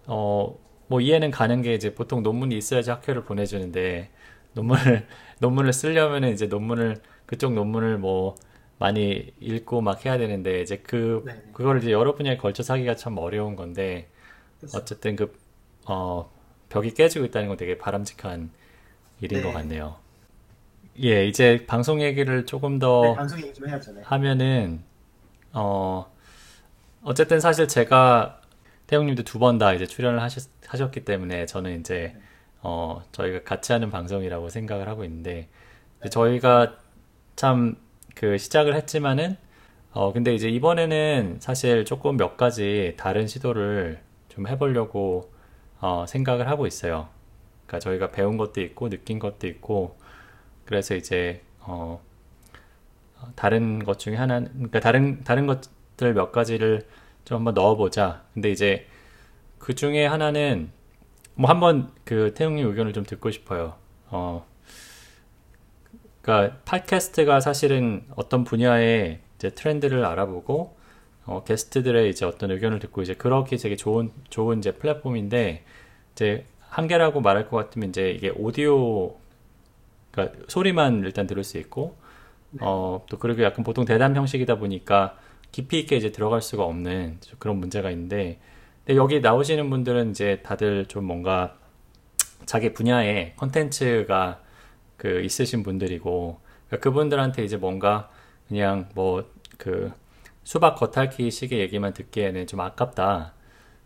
어 0.06 0.56
뭐 0.88 1.00
이해는 1.00 1.30
가는 1.30 1.62
게 1.62 1.74
이제 1.74 1.94
보통 1.94 2.22
논문이 2.22 2.56
있어야지 2.56 2.90
학회를 2.90 3.24
보내주는데 3.24 4.10
논문을 4.52 5.06
논문을 5.40 5.72
쓰려면은 5.72 6.32
이제 6.32 6.46
논문을 6.46 7.02
그쪽 7.26 7.54
논문을 7.54 7.98
뭐 7.98 8.34
많이 8.78 9.32
읽고 9.40 9.80
막 9.80 10.04
해야 10.04 10.18
되는데 10.18 10.60
이제 10.60 10.78
그 10.78 11.22
네. 11.24 11.42
그거를 11.52 11.80
이제 11.82 11.92
여러 11.92 12.14
분야에 12.14 12.36
걸쳐서 12.36 12.74
하기가 12.74 12.96
참 12.96 13.16
어려운 13.18 13.56
건데 13.56 14.08
그렇죠. 14.60 14.78
어쨌든 14.78 15.16
그 15.16 15.32
어, 15.86 16.30
벽이 16.68 16.92
깨지고 16.94 17.24
있다는 17.26 17.48
건 17.48 17.56
되게 17.56 17.78
바람직한 17.78 18.50
일인 19.20 19.38
네. 19.40 19.42
것 19.42 19.52
같네요. 19.52 19.96
예, 21.02 21.26
이제 21.26 21.64
방송 21.66 22.00
얘기를 22.02 22.46
조금 22.46 22.78
더 22.78 23.02
네, 23.02 23.68
해야죠, 23.68 23.92
네. 23.94 24.02
하면은 24.04 24.82
어 25.52 26.06
어쨌든 27.02 27.40
사실 27.40 27.68
제가 27.68 28.40
태용님도 28.86 29.22
두 29.24 29.38
번 29.38 29.58
다 29.58 29.72
이제 29.72 29.86
출연을 29.86 30.20
하셨, 30.22 30.48
하셨기 30.66 31.04
때문에 31.04 31.46
저는 31.46 31.80
이제 31.80 32.12
네. 32.14 32.22
어 32.62 33.02
저희가 33.12 33.42
같이 33.44 33.72
하는 33.72 33.90
방송이라고 33.90 34.48
생각을 34.48 34.88
하고 34.88 35.04
있는데 35.04 35.48
네. 36.02 36.08
저희가 36.10 36.76
참 37.36 37.76
그 38.14 38.38
시작을 38.38 38.76
했지만은 38.76 39.36
어 39.92 40.12
근데 40.12 40.34
이제 40.34 40.48
이번에는 40.48 41.38
사실 41.40 41.84
조금 41.84 42.16
몇 42.16 42.36
가지 42.36 42.94
다른 42.96 43.26
시도를 43.26 44.00
좀 44.28 44.46
해보려고 44.46 45.32
어 45.84 46.06
생각을 46.06 46.48
하고 46.48 46.66
있어요. 46.66 47.10
그러니까 47.66 47.78
저희가 47.78 48.10
배운 48.10 48.38
것도 48.38 48.62
있고 48.62 48.88
느낀 48.88 49.18
것도 49.18 49.46
있고 49.46 49.98
그래서 50.64 50.94
이제 50.94 51.42
어, 51.60 52.00
다른 53.34 53.84
것 53.84 53.98
중에 53.98 54.16
하나, 54.16 54.40
그러니까 54.40 54.80
다른 54.80 55.22
다른 55.24 55.46
것들 55.46 56.14
몇 56.14 56.32
가지를 56.32 56.86
좀 57.26 57.36
한번 57.36 57.52
넣어보자. 57.52 58.24
근데 58.32 58.50
이제 58.50 58.86
그 59.58 59.74
중에 59.74 60.06
하나는 60.06 60.70
뭐 61.34 61.50
한번 61.50 61.92
그 62.06 62.32
태용님 62.32 62.66
의견을 62.66 62.94
좀 62.94 63.04
듣고 63.04 63.30
싶어요. 63.30 63.74
어, 64.08 64.46
그러니까 66.22 66.60
팟캐스트가 66.64 67.40
사실은 67.40 68.06
어떤 68.16 68.44
분야의 68.44 69.20
이제 69.36 69.50
트렌드를 69.50 70.06
알아보고 70.06 70.76
어, 71.26 71.42
게스트들의 71.44 72.10
이제 72.10 72.24
어떤 72.24 72.50
의견을 72.50 72.78
듣고 72.78 73.02
이제 73.02 73.14
그렇게 73.14 73.56
되게 73.56 73.76
좋은 73.76 74.12
좋은 74.30 74.58
이제 74.58 74.72
플랫폼인데 74.72 75.64
이제 76.14 76.46
한계라고 76.68 77.20
말할 77.20 77.48
것 77.48 77.56
같으면 77.56 77.90
이제 77.90 78.10
이게 78.10 78.30
오디오 78.30 79.14
그러니까 80.10 80.36
소리만 80.48 81.02
일단 81.04 81.26
들을 81.26 81.44
수 81.44 81.58
있고 81.58 81.96
어, 82.60 83.04
또 83.10 83.18
그리고 83.18 83.42
약간 83.42 83.64
보통 83.64 83.84
대담 83.84 84.16
형식이다 84.16 84.56
보니까 84.56 85.16
깊이 85.52 85.78
있게 85.80 85.96
이제 85.96 86.10
들어갈 86.10 86.40
수가 86.40 86.64
없는 86.64 87.18
그런 87.38 87.58
문제가 87.58 87.90
있는데 87.90 88.38
근데 88.84 88.96
여기 88.96 89.20
나오시는 89.20 89.70
분들은 89.70 90.10
이제 90.10 90.40
다들 90.42 90.86
좀 90.86 91.04
뭔가 91.04 91.56
자기 92.46 92.72
분야에 92.72 93.34
컨텐츠가 93.36 94.40
그 94.96 95.20
있으신 95.22 95.62
분들이고 95.62 96.40
그러니까 96.68 96.82
그분들한테 96.82 97.44
이제 97.44 97.56
뭔가 97.56 98.10
그냥 98.48 98.88
뭐 98.94 99.34
그 99.58 99.92
수박 100.42 100.76
겉핥기 100.76 101.30
식의 101.30 101.60
얘기만 101.60 101.94
듣기에는 101.94 102.46
좀 102.46 102.60
아깝다. 102.60 103.32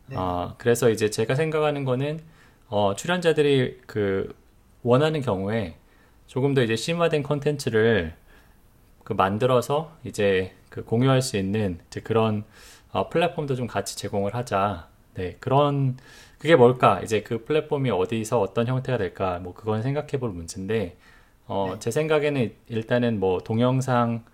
네. 0.09 0.17
어, 0.17 0.55
그래서 0.59 0.91
이제 0.91 1.11
제가 1.11 1.35
생각하는 1.35 1.85
거는 1.85 2.21
어, 2.69 2.95
출연자들이 2.97 3.83
그 3.87 4.35
원하는 4.83 5.21
경우에 5.21 5.77
조금 6.27 6.55
더 6.55 6.63
이제 6.63 6.77
심화된 6.77 7.23
컨텐츠를 7.23 8.15
그 9.05 9.13
만들어서 9.13 9.93
이제 10.05 10.55
그 10.69 10.85
공유할 10.85 11.23
수 11.23 11.37
있는 11.37 11.79
이제 11.89 12.01
그런 12.01 12.45
어, 12.93 13.09
플랫폼도 13.09 13.55
좀 13.55 13.67
같이 13.67 13.97
제공을 13.97 14.35
하자. 14.35 14.89
네, 15.15 15.37
그런 15.41 15.97
그게 16.39 16.57
뭘까? 16.57 17.01
이제 17.03 17.23
그 17.23 17.45
플랫폼이 17.45 17.91
어디서 17.91 18.41
어떤 18.41 18.67
형태가 18.67 18.99
될까? 18.99 19.39
뭐 19.41 19.55
그건 19.55 19.83
생각해 19.83 20.19
볼 20.19 20.31
문제인데 20.31 20.97
어, 21.47 21.71
네. 21.73 21.79
제 21.81 21.91
생각에는 21.91 22.55
일단은 22.69 23.19
뭐 23.21 23.41
동영상 23.41 24.25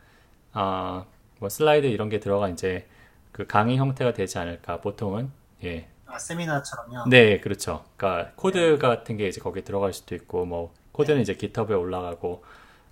아, 0.52 1.04
뭐 1.38 1.48
슬라이드 1.48 1.86
이런 1.86 2.08
게 2.08 2.20
들어가 2.20 2.48
이제 2.48 2.86
그 3.32 3.46
강의 3.46 3.76
형태가 3.76 4.12
되지 4.12 4.38
않을까? 4.38 4.80
보통은 4.80 5.30
예. 5.64 5.88
아, 6.06 6.18
세미나처럼요? 6.18 7.08
네, 7.08 7.40
그렇죠. 7.40 7.84
그러니까 7.96 8.32
코드 8.36 8.58
네. 8.58 8.78
같은 8.78 9.16
게 9.16 9.26
이제 9.26 9.40
거기에 9.40 9.64
들어갈 9.64 9.92
수도 9.92 10.14
있고 10.14 10.44
뭐 10.44 10.72
코드는 10.92 11.18
네. 11.18 11.22
이제 11.22 11.36
GitHub에 11.36 11.74
올라가고 11.74 12.44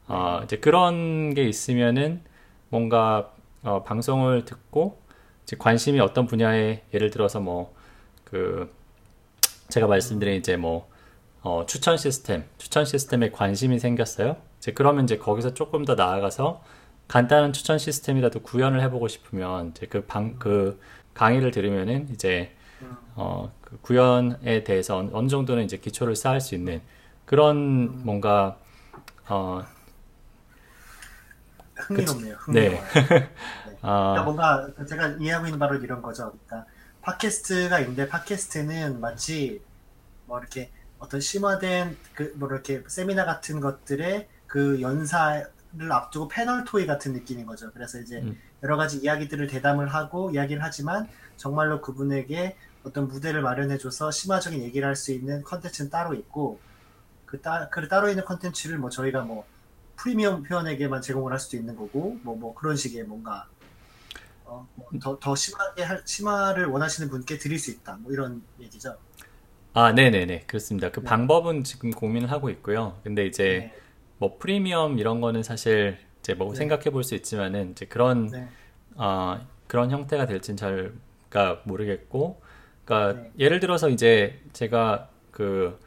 어, 0.09 0.41
이제 0.45 0.59
그런 0.59 1.35
게 1.35 1.45
있으면은 1.45 2.23
뭔가 2.69 3.33
어, 3.63 3.83
방송을 3.83 4.45
듣고 4.45 5.01
이제 5.45 5.57
관심이 5.57 6.01
어떤 6.01 6.27
분야에 6.27 6.83
예를 6.93 7.11
들어서 7.11 7.41
뭐 7.41 7.83
그 8.33 8.75
제가 9.69 9.87
말씀드린 9.87 10.37
이제 10.37 10.57
뭐 10.57 10.89
어, 11.43 11.67
추천 11.67 11.99
시스템, 11.99 12.45
추천 12.57 12.87
시스템에 12.87 13.31
관심이 13.31 13.79
생겼어요. 13.79 14.37
이제 14.59 14.73
그러면 14.73 15.05
이제 15.05 15.19
거기서 15.19 15.53
조금 15.53 15.85
더 15.85 15.95
나아가서 15.95 16.65
간단한 17.09 17.53
추천 17.53 17.79
시스템이라도 17.79 18.41
구현을 18.41 18.81
해보고 18.81 19.09
싶으면 19.09 19.73
이제 19.77 19.87
그 19.87 20.07
방, 20.07 20.39
그 20.39 20.81
강의를 21.13 21.51
들으면은 21.51 22.09
이제 22.11 22.53
어, 23.15 23.53
그 23.61 23.79
구현에 23.81 24.65
대해서 24.65 24.99
어느 25.13 25.29
정도는 25.29 25.65
이제 25.65 25.77
기초를 25.77 26.17
쌓을 26.17 26.41
수 26.41 26.55
있는 26.55 26.81
그런 27.25 28.05
뭔가 28.05 28.57
어, 29.29 29.63
흥미롭네요. 31.77 32.35
흥미로워요. 32.37 32.83
네. 32.83 33.09
네. 33.09 33.31
아. 33.83 34.13
그러니까 34.13 34.23
뭔가 34.25 34.69
제가 34.87 35.09
이해하고 35.21 35.47
있는 35.47 35.59
바로 35.59 35.77
이런 35.77 36.03
거죠. 36.03 36.33
그러니까 36.47 36.71
팟캐스트가 37.03 37.81
있는데 37.81 38.09
팟캐스트는 38.09 39.01
마치 39.01 39.61
뭐 40.27 40.39
이렇게 40.39 40.71
어떤 40.99 41.21
심화된 41.21 41.97
그 42.15 42.33
뭐 42.37 42.49
이렇게 42.49 42.83
세미나 42.87 43.25
같은 43.25 43.61
것들의 43.61 44.29
그 44.47 44.81
연사를 44.81 45.47
앞두고 45.91 46.29
패널 46.29 46.65
토이 46.65 46.87
같은 46.87 47.13
느낌인 47.13 47.47
거죠. 47.47 47.71
그래서 47.73 47.99
이제 47.99 48.19
음. 48.21 48.39
여러 48.63 48.77
가지 48.77 48.99
이야기들을 48.99 49.47
대담을 49.49 49.89
하고 49.89 50.31
이야기를 50.31 50.63
하지만 50.63 51.09
정말로 51.37 51.81
그분에게 51.81 52.57
어떤 52.85 53.09
무대를 53.09 53.43
마련해줘서 53.43 54.11
심화적인 54.11 54.63
얘기를 54.63 54.87
할 54.87 54.97
수 54.97 55.13
있는 55.13 55.43
컨텐츠는 55.43 55.91
따로 55.91 56.15
있고 56.15 56.61
그, 57.27 57.41
따, 57.41 57.69
그 57.71 57.89
따로 57.89 58.09
있는 58.09 58.25
컨텐츠를 58.25 58.79
뭐 58.79 58.91
저희가 58.91 59.23
뭐 59.23 59.45
프리미엄 59.97 60.45
회원에게만 60.47 61.01
제공을 61.03 61.33
할 61.33 61.39
수도 61.39 61.57
있는 61.57 61.77
거고 61.77 62.19
뭐뭐 62.23 62.55
그런 62.55 62.77
식의 62.77 63.05
뭔가 63.05 63.47
어, 64.45 64.67
뭐더 64.77 65.35
심하게 65.35 65.83
할, 65.83 66.03
심화를 66.05 66.67
원하시는 66.67 67.09
분께 67.11 67.39
드릴 67.39 67.59
수 67.59 67.71
있다 67.71 67.97
뭐 68.01 68.13
이런 68.13 68.43
얘기죠. 68.61 68.97
아, 69.75 69.93
네네네 69.93 70.43
그렇습니다. 70.47 70.91
그 70.91 71.01
네. 71.01 71.07
방법은 71.07 71.65
지금 71.65 71.91
고민을 71.91 72.31
하고 72.31 72.51
있고요. 72.51 72.99
근데 73.05 73.25
이제 73.27 73.71
네. 73.73 73.81
뭐 74.19 74.37
프리미엄 74.39 74.99
이런 74.99 75.21
거는 75.21 75.43
사실 75.43 75.99
이제 76.21 76.35
뭐 76.35 76.51
네. 76.51 76.57
생각해 76.57 76.91
볼 76.91 77.03
수 77.05 77.15
있지만은 77.15 77.71
이제 77.71 77.87
그런 77.87 78.27
네. 78.29 78.49
어, 78.97 79.41
그런 79.69 79.91
형태가 79.91 80.27
될진 80.27 80.57
잘 80.57 80.93
모르겠고, 81.65 82.42
그러니까 82.85 83.23
네. 83.23 83.33
예를 83.39 83.61
들어서 83.61 83.89
이제 83.89 84.41
제가 84.53 85.11
그 85.31 85.79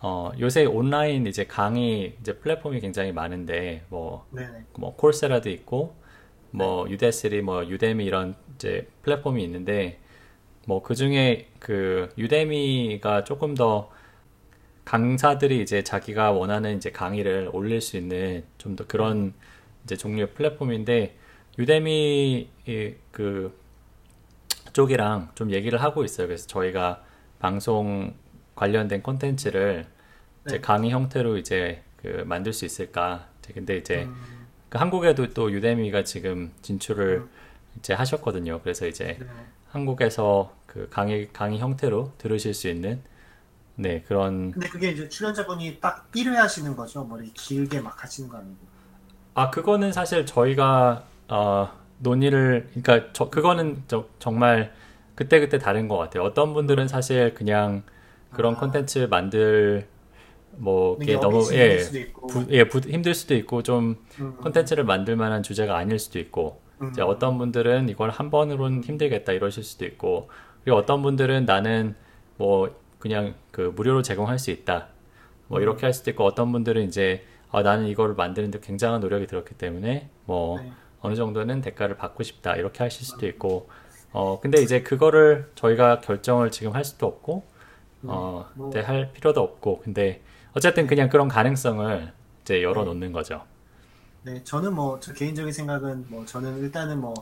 어, 0.00 0.32
요새 0.40 0.64
온라인 0.66 1.26
이제 1.26 1.44
강의 1.46 2.16
이제 2.20 2.38
플랫폼이 2.38 2.80
굉장히 2.80 3.12
많은데 3.12 3.84
뭐, 3.88 4.26
네네. 4.32 4.64
뭐 4.78 4.96
콜세라도 4.96 5.50
있고 5.50 5.96
뭐 6.50 6.86
네. 6.86 6.92
유데스리 6.92 7.42
뭐 7.42 7.66
유데미 7.66 8.04
이런 8.04 8.34
이제 8.56 8.88
플랫폼이 9.02 9.42
있는데 9.44 10.00
뭐 10.66 10.82
그 10.82 10.94
중에 10.94 11.48
그 11.60 12.08
유데미가 12.18 13.24
조금 13.24 13.54
더 13.54 13.90
강사들이 14.84 15.62
이제 15.62 15.82
자기가 15.82 16.32
원하는 16.32 16.76
이제 16.76 16.90
강의를 16.90 17.50
올릴 17.52 17.80
수 17.80 17.96
있는 17.96 18.44
좀 18.58 18.76
더 18.76 18.86
그런 18.86 19.34
이제 19.84 19.96
종류의 19.96 20.32
플랫폼인데 20.34 21.16
유데미 21.58 22.48
그 23.10 23.56
쪽이랑 24.74 25.30
좀 25.34 25.50
얘기를 25.50 25.80
하고 25.80 26.04
있어요. 26.04 26.26
그래서 26.26 26.46
저희가 26.46 27.02
방송 27.38 28.14
관련된 28.54 29.02
콘텐츠를 29.02 29.86
이제 30.46 30.56
네. 30.56 30.60
강의 30.60 30.90
형태로 30.90 31.38
이제 31.38 31.82
그 31.96 32.24
만들 32.26 32.52
수 32.52 32.66
있을까. 32.66 33.28
근데 33.54 33.78
이제 33.78 34.04
음. 34.04 34.46
그 34.68 34.78
한국에도 34.78 35.30
또 35.30 35.50
유대미가 35.52 36.04
지금 36.04 36.52
진출을 36.60 37.18
음. 37.18 37.30
이제 37.78 37.94
하셨거든요. 37.94 38.60
그래서 38.62 38.86
이제 38.86 39.16
네. 39.18 39.26
한국에서 39.68 40.54
그 40.66 40.88
강의 40.90 41.32
강의 41.32 41.58
형태로 41.60 42.12
들으실 42.18 42.52
수 42.52 42.68
있는 42.68 43.02
네 43.76 44.02
그런. 44.02 44.50
근데 44.50 44.68
그게 44.68 44.90
이제 44.90 45.08
출연자분이 45.08 45.78
딱 45.80 46.10
1회 46.12 46.34
하시는 46.34 46.74
거죠. 46.76 47.04
머리 47.04 47.32
길게 47.32 47.80
막 47.80 48.02
하시는 48.02 48.28
거 48.28 48.38
아니고. 48.38 48.74
아 49.34 49.50
그거는 49.50 49.92
사실 49.92 50.26
저희가 50.26 51.04
어, 51.28 51.83
논의를 51.98 52.68
그러니까 52.70 53.12
저 53.12 53.30
그거는 53.30 53.82
저, 53.86 54.06
정말 54.18 54.72
그때 55.14 55.40
그때 55.40 55.58
다른 55.58 55.88
것 55.88 55.96
같아요. 55.96 56.24
어떤 56.24 56.54
분들은 56.54 56.88
사실 56.88 57.34
그냥 57.34 57.82
그런 58.30 58.54
아. 58.54 58.58
콘텐츠 58.58 59.04
아. 59.04 59.06
만들 59.06 59.86
뭐 60.56 60.98
이게 61.00 61.18
너무 61.18 61.48
예, 61.52 61.78
부, 62.28 62.46
예 62.50 62.64
부, 62.64 62.78
힘들 62.78 63.14
수도 63.14 63.34
있고 63.34 63.62
좀 63.62 63.96
음. 64.20 64.36
콘텐츠를 64.36 64.84
만들 64.84 65.16
만한 65.16 65.42
주제가 65.42 65.76
아닐 65.76 65.98
수도 65.98 66.18
있고 66.18 66.60
음. 66.80 66.90
이제 66.90 67.02
어떤 67.02 67.38
분들은 67.38 67.88
이걸 67.88 68.10
한 68.10 68.30
번으로는 68.30 68.84
힘들겠다 68.84 69.32
이러실 69.32 69.64
수도 69.64 69.84
있고 69.84 70.30
그리고 70.62 70.78
어떤 70.78 71.02
분들은 71.02 71.44
나는 71.44 71.94
뭐 72.36 72.74
그냥 72.98 73.34
그 73.50 73.72
무료로 73.74 74.02
제공할 74.02 74.38
수 74.38 74.50
있다 74.50 74.88
뭐 75.48 75.58
음. 75.58 75.62
이렇게 75.62 75.86
할 75.86 75.92
수도 75.92 76.10
있고 76.10 76.24
어떤 76.24 76.52
분들은 76.52 76.82
이제 76.84 77.24
아, 77.50 77.62
나는 77.62 77.86
이거를 77.86 78.14
만드는데 78.14 78.60
굉장한 78.60 79.00
노력이 79.00 79.26
들었기 79.26 79.54
때문에 79.54 80.08
뭐 80.24 80.60
네. 80.60 80.72
어느 81.04 81.14
정도는 81.14 81.60
대가를 81.60 81.96
받고 81.98 82.22
싶다 82.22 82.56
이렇게 82.56 82.82
하실 82.82 83.04
수도 83.06 83.26
있고 83.26 83.68
어 84.12 84.40
근데 84.40 84.62
이제 84.62 84.82
그거를 84.82 85.50
저희가 85.54 86.00
결정을 86.00 86.50
지금 86.50 86.74
할 86.74 86.84
수도 86.84 87.06
없고 87.06 87.44
어, 88.06 88.46
뭐. 88.54 88.70
네, 88.70 88.80
할 88.80 89.12
필요도 89.12 89.40
없고 89.40 89.80
근데 89.82 90.22
어쨌든 90.54 90.86
그냥 90.86 91.10
그런 91.10 91.28
가능성을 91.28 92.12
이제 92.42 92.62
열어놓는 92.62 93.08
네. 93.08 93.12
거죠. 93.12 93.44
네, 94.22 94.42
저는 94.44 94.74
뭐 94.74 94.98
저 95.00 95.12
개인적인 95.12 95.52
생각은 95.52 96.06
뭐 96.08 96.24
저는 96.24 96.58
일단은 96.60 97.00
뭐 97.00 97.12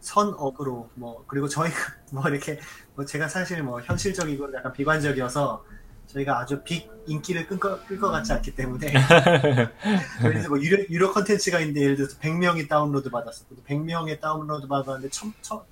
선업으로 0.00 0.90
뭐 0.94 1.24
그리고 1.28 1.48
저희가 1.48 1.76
뭐 2.12 2.28
이렇게 2.28 2.58
뭐 2.96 3.04
제가 3.04 3.28
사실 3.28 3.62
뭐 3.62 3.80
현실적이고 3.80 4.52
약간 4.54 4.72
비관적이어서 4.72 5.64
저희가 6.12 6.40
아주 6.40 6.62
big 6.62 6.90
인기를 7.06 7.46
끌 7.46 7.68
것 7.68 7.86
끌 7.86 7.99
것 7.99 8.10
같지 8.12 8.32
않기 8.32 8.54
때문에 8.54 8.92
예를 10.24 10.48
뭐 10.48 10.60
유료 10.60 10.84
유료 10.88 11.12
컨텐츠가 11.12 11.60
있는데 11.60 11.82
예를 11.82 11.96
들어서 11.96 12.16
100명이 12.18 12.68
다운로드 12.68 13.10
받았어. 13.10 13.44
100명의 13.66 14.20
다운로드 14.20 14.68
받았는데 14.68 15.08
천, 15.10 15.32
천, 15.40 15.62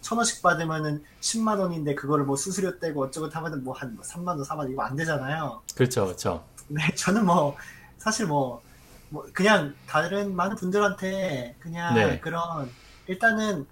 천 0.00 0.18
원씩 0.18 0.42
받으면은 0.42 1.02
10만 1.20 1.58
원인데 1.58 1.94
그거를 1.94 2.24
뭐 2.24 2.36
수수료 2.36 2.78
떼고 2.78 3.04
어쩌고 3.04 3.28
하면은 3.28 3.64
뭐 3.64 3.83
한 3.83 3.98
3만 3.98 4.22
뭐 4.22 4.34
원, 4.34 4.42
4만 4.42 4.58
원 4.58 4.70
이거 4.70 4.82
안 4.82 4.94
되잖아요. 4.94 5.62
그렇죠, 5.74 6.04
그렇죠. 6.04 6.44
네, 6.68 6.82
저는 6.94 7.24
뭐 7.24 7.56
사실 7.98 8.26
뭐뭐 8.26 8.62
뭐 9.08 9.26
그냥 9.32 9.74
다른 9.86 10.36
많은 10.36 10.56
분들한테 10.56 11.56
그냥 11.58 11.94
네. 11.94 12.20
그런 12.20 12.70
일단은 13.06 13.66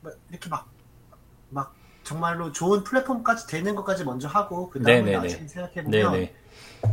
뭐 0.00 0.12
이렇게 0.30 0.48
막막 0.48 1.81
정말로 2.04 2.52
좋은 2.52 2.82
플랫폼까지 2.84 3.46
되는 3.46 3.74
것까지 3.74 4.04
먼저 4.04 4.28
하고 4.28 4.68
그 4.70 4.82
다음에. 4.82 5.12
나중에 5.12 5.46
생각해 5.46 5.84
보면. 5.84 6.28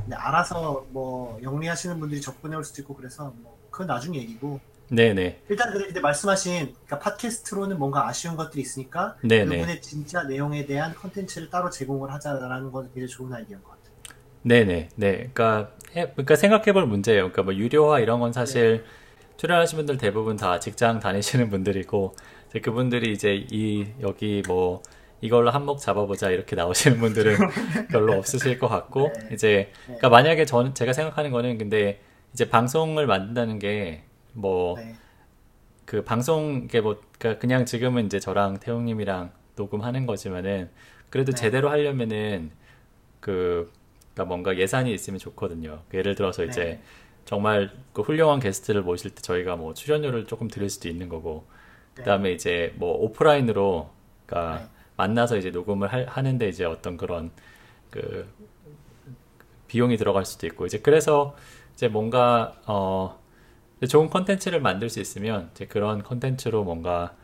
네, 0.05 0.15
알아서 0.15 0.85
뭐 0.91 1.39
영리하시는 1.41 1.99
분들이 1.99 2.21
접근해 2.21 2.55
올 2.55 2.63
수도 2.63 2.81
있고 2.83 2.93
그래서 2.95 3.33
뭐 3.41 3.57
그건 3.71 3.87
나중에 3.87 4.19
얘기고 4.19 4.59
네네. 4.91 5.41
일단 5.49 5.71
근데 5.71 5.99
말씀하신 5.99 6.75
그러니까 6.85 6.99
팟캐스트로는 6.99 7.77
뭔가 7.79 8.07
아쉬운 8.07 8.35
것들이 8.35 8.61
있으니까 8.61 9.15
네네. 9.23 9.57
그분의 9.57 9.81
진짜 9.81 10.23
내용에 10.23 10.65
대한 10.65 10.93
컨텐츠를 10.95 11.49
따로 11.49 11.69
제공을 11.69 12.11
하자라는 12.13 12.71
건 12.71 12.85
굉장히 12.93 13.07
좋은 13.07 13.33
아이디어인 13.33 13.63
것 13.63 13.69
같아요. 13.69 14.17
네네. 14.43 14.89
네. 14.95 15.11
그러니까, 15.33 15.71
해- 15.95 16.11
그러니까 16.11 16.35
생각해볼 16.35 16.85
문제예요. 16.85 17.31
그러니까 17.31 17.43
뭐 17.43 17.53
유료화 17.55 17.99
이런 17.99 18.19
건 18.19 18.31
사실 18.33 18.83
출연하신 19.37 19.77
분들 19.77 19.97
대부분 19.97 20.37
다 20.37 20.59
직장 20.59 20.99
다니시는 20.99 21.49
분들이고 21.49 22.15
이제 22.49 22.59
그분들이 22.59 23.11
이제 23.11 23.45
이 23.51 23.87
여기 24.01 24.41
뭐 24.47 24.81
이걸로 25.21 25.51
한몫 25.51 25.79
잡아보자 25.79 26.29
이렇게 26.29 26.55
나오시는 26.55 26.99
분들은 26.99 27.35
별로 27.91 28.13
없으실 28.13 28.59
것 28.59 28.67
같고 28.67 29.11
네. 29.13 29.29
이제 29.33 29.71
그러니까 29.85 30.09
만약에 30.09 30.45
저는 30.45 30.73
제가 30.73 30.93
생각하는 30.93 31.31
거는 31.31 31.57
근데 31.57 32.01
이제 32.33 32.49
방송을 32.49 33.07
만든다는 33.07 33.59
게뭐 33.59 34.75
네. 34.77 34.95
그 35.85 36.03
방송 36.03 36.67
게뭐 36.67 37.01
그러니까 37.17 37.39
그냥 37.39 37.65
지금은 37.65 38.05
이제 38.05 38.19
저랑 38.19 38.59
태웅님이랑 38.59 39.31
녹음하는 39.55 40.05
거지만은 40.05 40.69
그래도 41.09 41.31
네. 41.31 41.37
제대로 41.37 41.69
하려면은 41.69 42.51
그 43.19 43.71
그러니까 44.13 44.25
뭔가 44.25 44.57
예산이 44.57 44.93
있으면 44.93 45.19
좋거든요. 45.19 45.81
그 45.89 45.97
예를 45.97 46.15
들어서 46.15 46.43
이제 46.43 46.63
네. 46.63 46.81
정말 47.25 47.71
그 47.93 48.01
훌륭한 48.01 48.39
게스트를 48.39 48.81
모실 48.81 49.11
때 49.11 49.21
저희가 49.21 49.55
뭐 49.55 49.73
출연료를 49.73 50.25
조금 50.25 50.47
드릴 50.47 50.69
수도 50.69 50.89
있는 50.89 51.09
거고 51.09 51.45
네. 51.95 52.03
그다음에 52.03 52.31
이제 52.31 52.73
뭐 52.77 52.93
오프라인으로 53.03 53.89
그러니까 54.25 54.59
네. 54.59 54.78
만나서 54.99 55.37
이제 55.37 55.51
녹음을 55.51 55.91
할- 55.93 56.07
하는데 56.07 56.47
이제 56.49 56.65
어떤 56.65 56.97
그런 56.97 57.31
그 57.91 58.27
비용이 59.67 59.97
들어갈 59.97 60.25
수도 60.25 60.47
있고 60.47 60.65
이제 60.65 60.79
그래서 60.79 61.35
이제 61.73 61.87
뭔가 61.87 62.55
어 62.65 63.19
좋은 63.89 64.09
컨텐츠를 64.09 64.61
만들 64.61 64.89
수 64.89 64.99
있으면 65.01 65.51
이제 65.53 65.65
그런 65.67 66.03
컨텐츠로 66.03 66.63
뭔가 66.63 67.15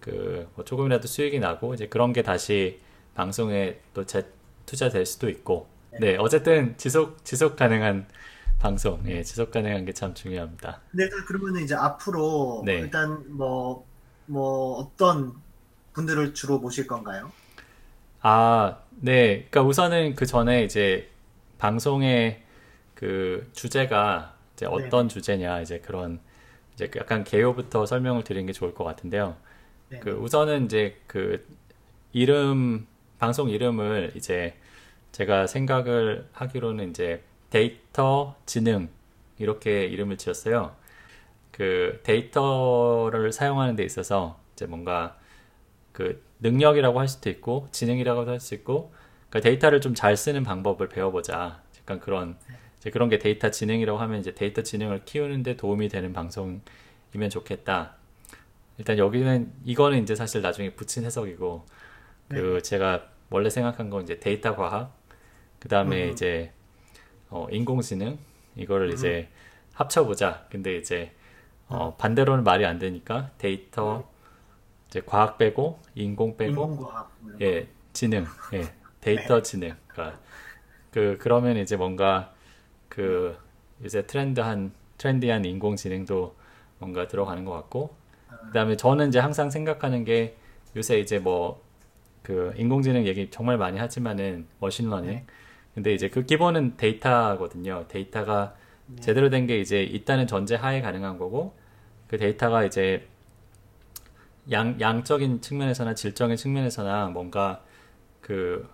그 0.00 0.48
뭐 0.56 0.64
조금이라도 0.64 1.08
수익이 1.08 1.40
나고 1.40 1.74
이제 1.74 1.88
그런 1.88 2.12
게 2.12 2.22
다시 2.22 2.80
방송에 3.14 3.80
또 3.94 4.06
재, 4.06 4.26
투자될 4.66 5.06
수도 5.06 5.28
있고 5.30 5.68
네 6.00 6.16
어쨌든 6.18 6.76
지속 6.78 7.24
지속 7.24 7.56
가능한 7.56 8.08
방송 8.60 9.02
예 9.08 9.22
지속 9.22 9.50
가능한 9.52 9.84
게 9.86 9.92
참 9.94 10.14
중요합니다. 10.14 10.82
근데 10.90 11.04
일단 11.04 11.24
그러면은 11.26 11.62
이제 11.62 11.74
앞으로 11.74 12.62
네. 12.64 12.78
일단 12.78 13.36
뭐, 13.36 13.86
뭐 14.26 14.76
어떤 14.78 15.34
분들을 15.98 16.32
주로 16.32 16.58
모실 16.58 16.86
건가요? 16.86 17.32
아, 18.20 18.78
네. 18.90 19.46
그러니까 19.50 19.62
우선은 19.62 20.14
그 20.14 20.26
전에 20.26 20.62
이제 20.62 21.10
방송의 21.58 22.42
그 22.94 23.50
주제가 23.52 24.34
이제 24.54 24.66
어떤 24.66 25.08
주제냐 25.08 25.60
이제 25.60 25.80
그런 25.80 26.20
이제 26.74 26.88
그 26.88 27.00
약간 27.00 27.24
개요부터 27.24 27.84
설명을 27.84 28.22
드리는 28.22 28.46
게 28.46 28.52
좋을 28.52 28.74
것 28.74 28.84
같은데요. 28.84 29.36
네. 29.88 29.98
그 29.98 30.10
우선은 30.10 30.66
이제 30.66 31.00
그 31.08 31.44
이름 32.12 32.86
방송 33.18 33.50
이름을 33.50 34.12
이제 34.14 34.54
제가 35.10 35.48
생각을 35.48 36.28
하기로는 36.32 36.90
이제 36.90 37.24
데이터 37.50 38.36
지능 38.46 38.88
이렇게 39.38 39.86
이름을 39.86 40.16
지었어요. 40.16 40.76
그 41.50 42.00
데이터를 42.04 43.32
사용하는 43.32 43.74
데 43.74 43.82
있어서 43.82 44.38
이제 44.52 44.66
뭔가 44.66 45.18
그 45.98 46.22
능력이라고 46.38 47.00
할 47.00 47.08
수도 47.08 47.28
있고 47.28 47.66
지능이라고도 47.72 48.30
할 48.30 48.38
수 48.38 48.54
있고 48.54 48.92
그러니까 49.30 49.48
데이터를 49.48 49.80
좀 49.80 49.94
잘 49.96 50.16
쓰는 50.16 50.44
방법을 50.44 50.88
배워보자. 50.88 51.60
약간 51.80 51.98
그런 51.98 52.36
이제 52.78 52.90
그런 52.90 53.08
게 53.08 53.18
데이터 53.18 53.50
지능이라고 53.50 53.98
하면 53.98 54.20
이제 54.20 54.32
데이터 54.32 54.62
지능을 54.62 55.04
키우는데 55.04 55.56
도움이 55.56 55.88
되는 55.88 56.12
방송이면 56.12 57.30
좋겠다. 57.30 57.96
일단 58.78 58.96
여기는 58.96 59.52
이거는 59.64 60.00
이제 60.04 60.14
사실 60.14 60.40
나중에 60.40 60.70
붙인 60.74 61.04
해석이고 61.04 61.66
그 62.28 62.62
제가 62.62 63.08
원래 63.30 63.50
생각한 63.50 63.90
건 63.90 64.04
이제 64.04 64.20
데이터 64.20 64.54
과학 64.54 64.96
그 65.58 65.66
다음에 65.68 66.04
음. 66.06 66.12
이제 66.12 66.52
어, 67.28 67.48
인공지능 67.50 68.18
이거를 68.54 68.92
이제 68.92 69.28
합쳐보자. 69.74 70.46
근데 70.48 70.76
이제 70.76 71.10
어, 71.66 71.96
반대로는 71.96 72.44
말이 72.44 72.64
안 72.64 72.78
되니까 72.78 73.32
데이터 73.38 74.08
이제 74.88 75.02
과학 75.04 75.38
빼고 75.38 75.80
인공 75.94 76.36
빼고 76.36 76.50
인공과학 76.50 77.12
뭐. 77.20 77.32
예 77.40 77.68
지능 77.92 78.24
예 78.54 78.72
데이터 79.00 79.42
지능 79.42 79.74
그러니까 79.86 80.18
그 80.90 81.18
그러면 81.20 81.56
이제 81.56 81.76
뭔가 81.76 82.32
그 82.88 83.36
이제 83.84 84.02
trend한 84.06 84.72
trendy한 84.98 85.44
인공지능도 85.44 86.34
뭔가 86.78 87.06
들어가는 87.06 87.44
것 87.44 87.52
같고 87.52 87.94
그다음에 88.48 88.76
저는 88.76 89.08
이제 89.08 89.18
항상 89.18 89.50
생각하는 89.50 90.04
게 90.04 90.36
요새 90.76 90.98
이제 90.98 91.18
뭐 91.18 91.66
그 92.22 92.52
인공지능 92.58 93.06
얘기 93.06 93.30
정말 93.30 93.56
많이 93.56 93.78
하지만은 93.78 94.46
machine 94.60 94.83
learning 94.83 95.10
네. 95.10 95.24
근데 95.74 95.94
이제 95.94 96.10
그 96.10 96.24
기본은 96.26 96.76
데이터거든요 96.76 97.86
데이터가 97.88 98.54
네. 98.86 99.00
제대로 99.00 99.30
된 99.30 99.46
게 99.46 99.58
이제 99.60 99.82
있다는 99.82 100.26
전제 100.26 100.54
하에 100.54 100.82
가능한 100.82 101.16
거고 101.16 101.54
그 102.06 102.18
데이터가 102.18 102.64
이제 102.64 103.06
양, 104.50 104.80
양적인 104.80 105.40
측면에서나 105.40 105.94
질적인 105.94 106.36
측면에서나 106.36 107.08
뭔가 107.08 107.62
그 108.20 108.68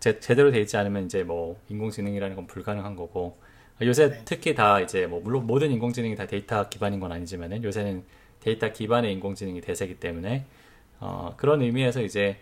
제, 0.00 0.20
제대로 0.20 0.50
돼 0.50 0.60
있지 0.60 0.76
않으면 0.76 1.06
이제 1.06 1.22
뭐 1.22 1.58
인공지능이라는 1.68 2.36
건 2.36 2.46
불가능한 2.46 2.96
거고 2.96 3.38
요새 3.82 4.10
네. 4.10 4.22
특히 4.24 4.54
다 4.54 4.80
이제 4.80 5.06
뭐 5.06 5.20
물론 5.20 5.46
모든 5.46 5.70
인공지능이 5.70 6.16
다 6.16 6.26
데이터 6.26 6.68
기반인 6.68 7.00
건 7.00 7.12
아니지만은 7.12 7.62
요새는 7.62 8.04
데이터 8.40 8.72
기반의 8.72 9.12
인공지능이 9.12 9.60
대세기 9.60 10.00
때문에 10.00 10.46
어, 11.00 11.34
그런 11.36 11.60
의미에서 11.60 12.02
이제 12.02 12.38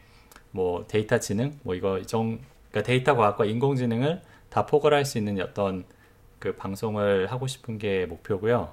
뭐 0.53 0.87
데이터 0.87 1.19
지능 1.19 1.59
뭐 1.63 1.75
이거 1.75 2.01
정 2.03 2.39
그러니까 2.71 2.87
데이터 2.87 3.17
과학과 3.17 3.45
인공지능을 3.45 4.23
다 4.49 4.67
포괄할 4.67 5.05
수 5.05 5.19
있는 5.19 5.41
어떤 5.41 5.85
그 6.39 6.55
방송을 6.55 7.33
하고 7.33 7.47
싶은 7.47 7.79
게 7.79 8.07
목표고요. 8.07 8.73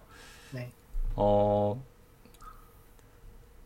네. 0.52 0.70
어, 1.16 1.82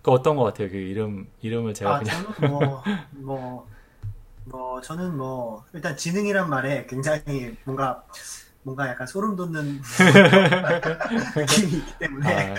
그 0.06 0.12
어떤 0.12 0.36
것 0.36 0.44
같아요? 0.44 0.70
그 0.70 0.76
이름 0.76 1.28
이름을 1.42 1.74
제가 1.74 1.96
아, 1.96 2.00
그냥 2.00 2.32
저는 2.36 2.52
뭐, 2.52 2.84
뭐, 3.10 3.68
뭐, 4.44 4.80
저는 4.80 5.18
뭐, 5.18 5.66
일단 5.74 5.98
지능이란 5.98 6.48
말에 6.48 6.86
굉장히 6.86 7.58
뭔가, 7.64 8.04
뭔가 8.62 8.88
약간 8.88 9.08
소름 9.08 9.36
돋는 9.36 9.82
느낌이 11.36 11.72
있기 11.74 11.98
때문에, 11.98 12.52
아, 12.52 12.56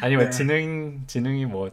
아니 0.00 0.16
뭐 0.16 0.24
네. 0.24 0.30
지능 0.30 1.04
지능이 1.06 1.46
뭐그 1.46 1.72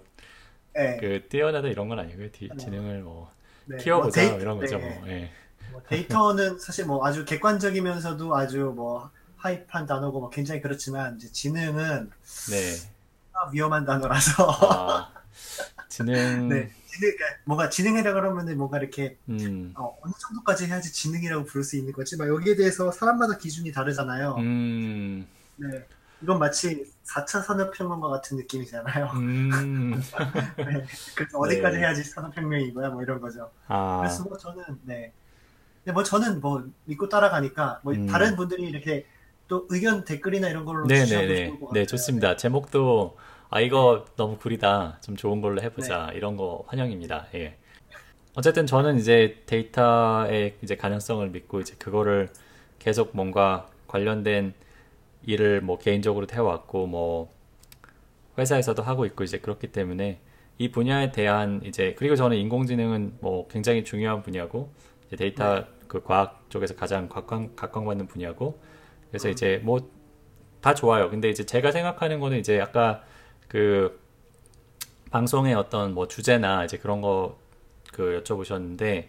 네, 0.75 1.23
뛰어나다 1.27 1.67
이런 1.69 1.89
건 1.89 1.97
아니고요. 1.97 2.31
디- 2.31 2.51
지능을 2.59 3.01
뭐 3.01 3.31
네. 3.65 3.77
키워보자 3.77 4.21
뭐뭐 4.21 4.37
데이- 4.37 4.41
이런 4.43 4.59
거죠. 4.59 4.77
네. 4.77 4.99
뭐. 4.99 5.09
예. 5.09 5.31
뭐 5.71 5.81
데이터는 5.89 6.59
사실 6.59 6.85
뭐 6.85 7.03
아주 7.03 7.25
객관적이면서도 7.25 8.35
아주 8.35 8.73
뭐 8.75 9.09
hype한 9.37 9.87
단어고 9.87 10.19
뭐 10.19 10.29
굉장히 10.29 10.61
그렇지만 10.61 11.15
이제 11.15 11.31
지능은 11.31 12.11
네. 12.51 12.98
위험한 13.51 13.85
단어라서 13.85 14.57
아, 14.71 15.11
지능 15.87 16.13
네 16.49 16.71
지능 16.87 17.15
그러니까 17.15 17.25
뭔가 17.45 17.69
지능이라 17.69 18.13
그러면은 18.13 18.57
뭔가 18.57 18.77
이렇게 18.77 19.17
음. 19.29 19.73
어, 19.77 19.97
어느 20.01 20.11
정도까지 20.19 20.67
해야지 20.67 20.91
지능이라고 20.91 21.45
부를 21.45 21.63
수 21.63 21.77
있는 21.77 21.93
거지 21.93 22.17
막 22.17 22.27
여기에 22.27 22.55
대해서 22.55 22.91
사람마다 22.91 23.37
기준이 23.37 23.71
다르잖아요. 23.71 24.35
음. 24.39 25.27
네 25.55 25.85
이건 26.21 26.39
마치 26.39 26.85
4차 27.05 27.43
산업혁명과 27.43 28.09
같은 28.09 28.37
느낌이잖아요. 28.37 29.05
음. 29.15 29.91
네. 30.57 30.85
그래서 31.15 31.37
어디까지 31.37 31.77
네. 31.77 31.83
해야지 31.83 32.03
산업혁명인 32.03 32.73
거야 32.73 32.89
뭐 32.89 33.01
이런 33.01 33.21
거죠. 33.21 33.49
아. 33.67 33.99
그래서 34.01 34.23
뭐 34.23 34.37
저는 34.37 34.63
네. 34.83 35.13
뭐 35.93 36.03
저는 36.03 36.41
뭐 36.41 36.63
믿고 36.85 37.09
따라가니까 37.09 37.79
뭐 37.83 37.93
음. 37.93 38.05
다른 38.07 38.35
분들이 38.35 38.63
이렇게 38.63 39.05
또 39.49 39.65
의견 39.69 40.05
댓글이나 40.05 40.47
이런 40.47 40.63
걸로 40.63 40.85
네네네. 40.85 41.47
좋을 41.47 41.59
것 41.59 41.67
같아요. 41.67 41.73
네, 41.73 41.85
좋습니다. 41.85 42.37
제목도 42.37 43.17
아 43.49 43.59
이거 43.59 44.05
너무 44.15 44.37
구리다. 44.37 44.99
좀 45.01 45.17
좋은 45.17 45.41
걸로 45.41 45.61
해보자. 45.61 46.11
이런 46.13 46.37
거 46.37 46.63
환영입니다. 46.67 47.27
예. 47.33 47.57
어쨌든 48.35 48.67
저는 48.67 48.99
이제 48.99 49.41
데이터의 49.47 50.55
이제 50.61 50.75
가능성을 50.77 51.27
믿고 51.29 51.59
이제 51.59 51.75
그거를 51.79 52.29
계속 52.77 53.09
뭔가 53.13 53.67
관련된 53.87 54.53
일을 55.25 55.61
뭐 55.61 55.79
개인적으로 55.79 56.27
해왔고 56.31 56.85
뭐 56.85 57.29
회사에서도 58.37 58.81
하고 58.83 59.05
있고 59.07 59.23
이제 59.23 59.39
그렇기 59.39 59.71
때문에 59.71 60.19
이 60.59 60.71
분야에 60.71 61.11
대한 61.11 61.61
이제 61.65 61.95
그리고 61.97 62.15
저는 62.15 62.37
인공지능은 62.37 63.17
뭐 63.19 63.47
굉장히 63.47 63.83
중요한 63.83 64.21
분야고 64.21 64.71
이제 65.07 65.15
데이터 65.15 65.65
그 65.87 66.03
과학 66.03 66.45
쪽에서 66.49 66.75
가장 66.75 67.09
각광 67.09 67.55
각광받는 67.55 68.05
분야고 68.05 68.61
그래서 69.09 69.29
이제 69.29 69.59
뭐 69.63 69.79
다 70.61 70.73
좋아요. 70.73 71.09
근데 71.09 71.29
이제 71.29 71.45
제가 71.45 71.71
생각하는 71.71 72.19
거는 72.19 72.39
이제 72.39 72.59
아까 72.59 73.03
그 73.47 73.99
방송의 75.11 75.53
어떤 75.55 75.93
뭐 75.93 76.07
주제나 76.07 76.65
이제 76.65 76.77
그런 76.77 77.01
거 77.01 77.37
그 77.93 78.21
여쭤보셨는데 78.23 79.07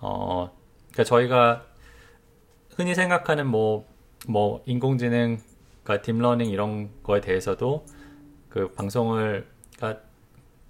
어 0.00 0.50
그러니까 0.88 1.04
저희가 1.04 1.66
흔히 2.74 2.94
생각하는 2.94 3.46
뭐뭐 3.46 3.86
뭐 4.26 4.62
인공지능 4.66 5.38
그러니까 5.84 6.02
deep 6.04 6.19
learning 6.19 6.50
이런 6.50 6.90
거에 7.04 7.20
대해서도 7.20 7.86
그 8.48 8.72
방송을 8.74 9.46
그러니까, 9.76 10.02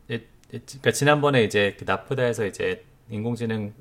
그러니까 0.07 0.91
지난번에 0.93 1.43
이제 1.43 1.75
그 1.79 1.85
나프다에서 1.85 2.47
이제 2.47 2.85
인공지능 3.09 3.73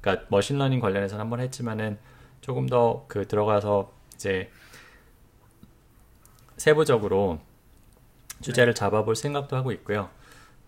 그러니까 0.00 0.26
machine 0.30 0.52
learning 0.52 0.78
관련해서 0.80 1.18
한번 1.18 1.40
했지만은 1.40 1.98
조금 2.40 2.66
더 2.66 3.06
그 3.08 3.26
들어가서 3.26 3.92
이제 4.16 4.50
세부적으로 6.56 7.38
주제를 8.40 8.74
네. 8.74 8.78
잡아볼 8.78 9.14
생각도 9.14 9.56
하고 9.56 9.72
있고요. 9.72 10.10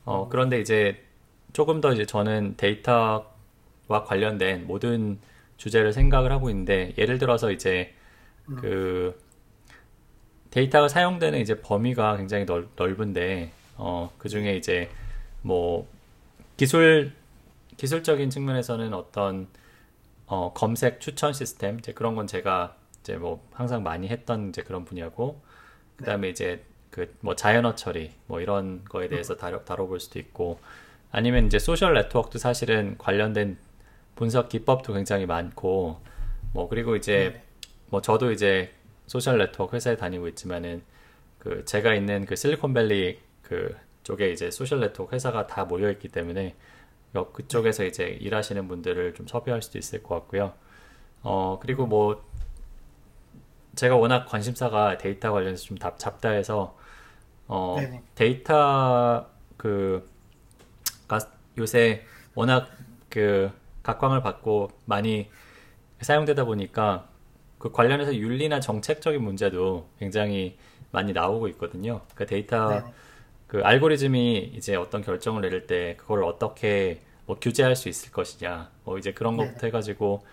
어, 0.04 0.24
음. 0.24 0.28
그런데 0.30 0.60
이제 0.60 1.04
조금 1.52 1.80
더 1.80 1.92
이제 1.92 2.06
저는 2.06 2.54
데이터와 2.56 3.24
관련된 4.06 4.66
모든 4.66 5.18
주제를 5.56 5.92
생각을 5.92 6.30
하고 6.30 6.50
있는데 6.50 6.94
예를 6.96 7.18
들어서 7.18 7.50
이제 7.50 7.94
음. 8.48 8.56
그 8.56 9.20
데이터가 10.50 10.88
사용되는 10.88 11.40
이제 11.40 11.60
범위가 11.60 12.16
굉장히 12.16 12.46
넓, 12.46 12.68
넓은데 12.76 13.52
어, 13.76 14.10
그 14.18 14.28
중에 14.28 14.56
이제 14.56 14.90
뭐 15.42 15.86
기술 16.56 17.12
기술적인 17.76 18.30
측면에서는 18.30 18.92
어떤 18.94 19.46
어, 20.26 20.52
검색 20.52 21.00
추천 21.00 21.32
시스템 21.32 21.78
이제 21.78 21.92
그런 21.92 22.14
건 22.14 22.26
제가 22.26 22.76
이제 23.08 23.16
뭐 23.16 23.42
항상 23.52 23.82
많이 23.82 24.08
했던 24.08 24.50
이제 24.50 24.62
그런 24.62 24.84
분야고 24.84 25.40
그다음에 25.96 26.26
네. 26.26 26.30
이제 26.30 26.64
그 26.90 27.06
뭐 27.20 27.34
자연어 27.34 27.74
처리 27.74 28.12
뭐 28.26 28.40
이런 28.40 28.84
거에 28.84 29.08
대해서 29.08 29.34
음. 29.34 29.38
다뤄 29.38 29.64
다뤄볼 29.64 30.00
수도 30.00 30.18
있고 30.18 30.58
아니면 31.10 31.46
이제 31.46 31.58
소셜 31.58 31.94
네트워크도 31.94 32.38
사실은 32.38 32.96
관련된 32.98 33.56
분석 34.14 34.48
기법도 34.50 34.92
굉장히 34.92 35.24
많고 35.26 36.00
뭐 36.52 36.68
그리고 36.68 36.96
이제 36.96 37.32
네. 37.34 37.42
뭐 37.90 38.02
저도 38.02 38.30
이제 38.30 38.72
소셜 39.06 39.38
네트워크 39.38 39.76
회사에 39.76 39.96
다니고 39.96 40.28
있지만은 40.28 40.82
그 41.38 41.64
제가 41.64 41.94
있는 41.94 42.26
그 42.26 42.36
실리콘밸리 42.36 43.20
그 43.42 43.74
쪽에 44.02 44.30
이제 44.32 44.50
소셜 44.50 44.80
네트워크 44.80 45.14
회사가 45.14 45.46
다 45.46 45.64
모여 45.64 45.90
있기 45.92 46.08
때문에 46.08 46.56
그쪽에서 47.32 47.84
이제 47.84 48.18
일하시는 48.20 48.68
분들을 48.68 49.14
좀 49.14 49.26
섭외할 49.26 49.62
수도 49.62 49.78
있을 49.78 50.02
것 50.02 50.14
같고요. 50.16 50.52
어 51.22 51.58
그리고 51.60 51.86
뭐 51.86 52.27
제가 53.78 53.94
워낙 53.96 54.26
관심사가 54.26 54.98
데이터 54.98 55.30
관련해서 55.32 55.62
좀 55.64 55.78
답, 55.78 55.98
잡다 56.00 56.30
해서 56.30 56.76
어 57.46 57.76
네네. 57.78 58.02
데이터 58.16 59.26
그 59.56 60.08
요새 61.56 62.04
워낙 62.34 62.68
그 63.08 63.50
각광을 63.84 64.20
받고 64.22 64.70
많이 64.84 65.30
사용되다 66.00 66.44
보니까 66.44 67.08
그 67.58 67.70
관련해서 67.70 68.14
윤리나 68.14 68.60
정책적인 68.60 69.22
문제도 69.22 69.88
굉장히 69.98 70.58
많이 70.90 71.12
나오고 71.12 71.46
있거든요. 71.48 72.00
그 72.16 72.26
데이터 72.26 72.68
네네. 72.68 72.92
그 73.46 73.62
알고리즘이 73.62 74.52
이제 74.54 74.74
어떤 74.74 75.02
결정을 75.02 75.40
내릴 75.40 75.66
때 75.66 75.94
그걸 75.98 76.24
어떻게 76.24 77.00
뭐 77.26 77.38
규제할 77.40 77.76
수 77.76 77.88
있을 77.88 78.10
것이냐, 78.10 78.70
뭐 78.84 78.98
이제 78.98 79.12
그런 79.12 79.36
것부터 79.36 79.66
해가지고 79.68 80.24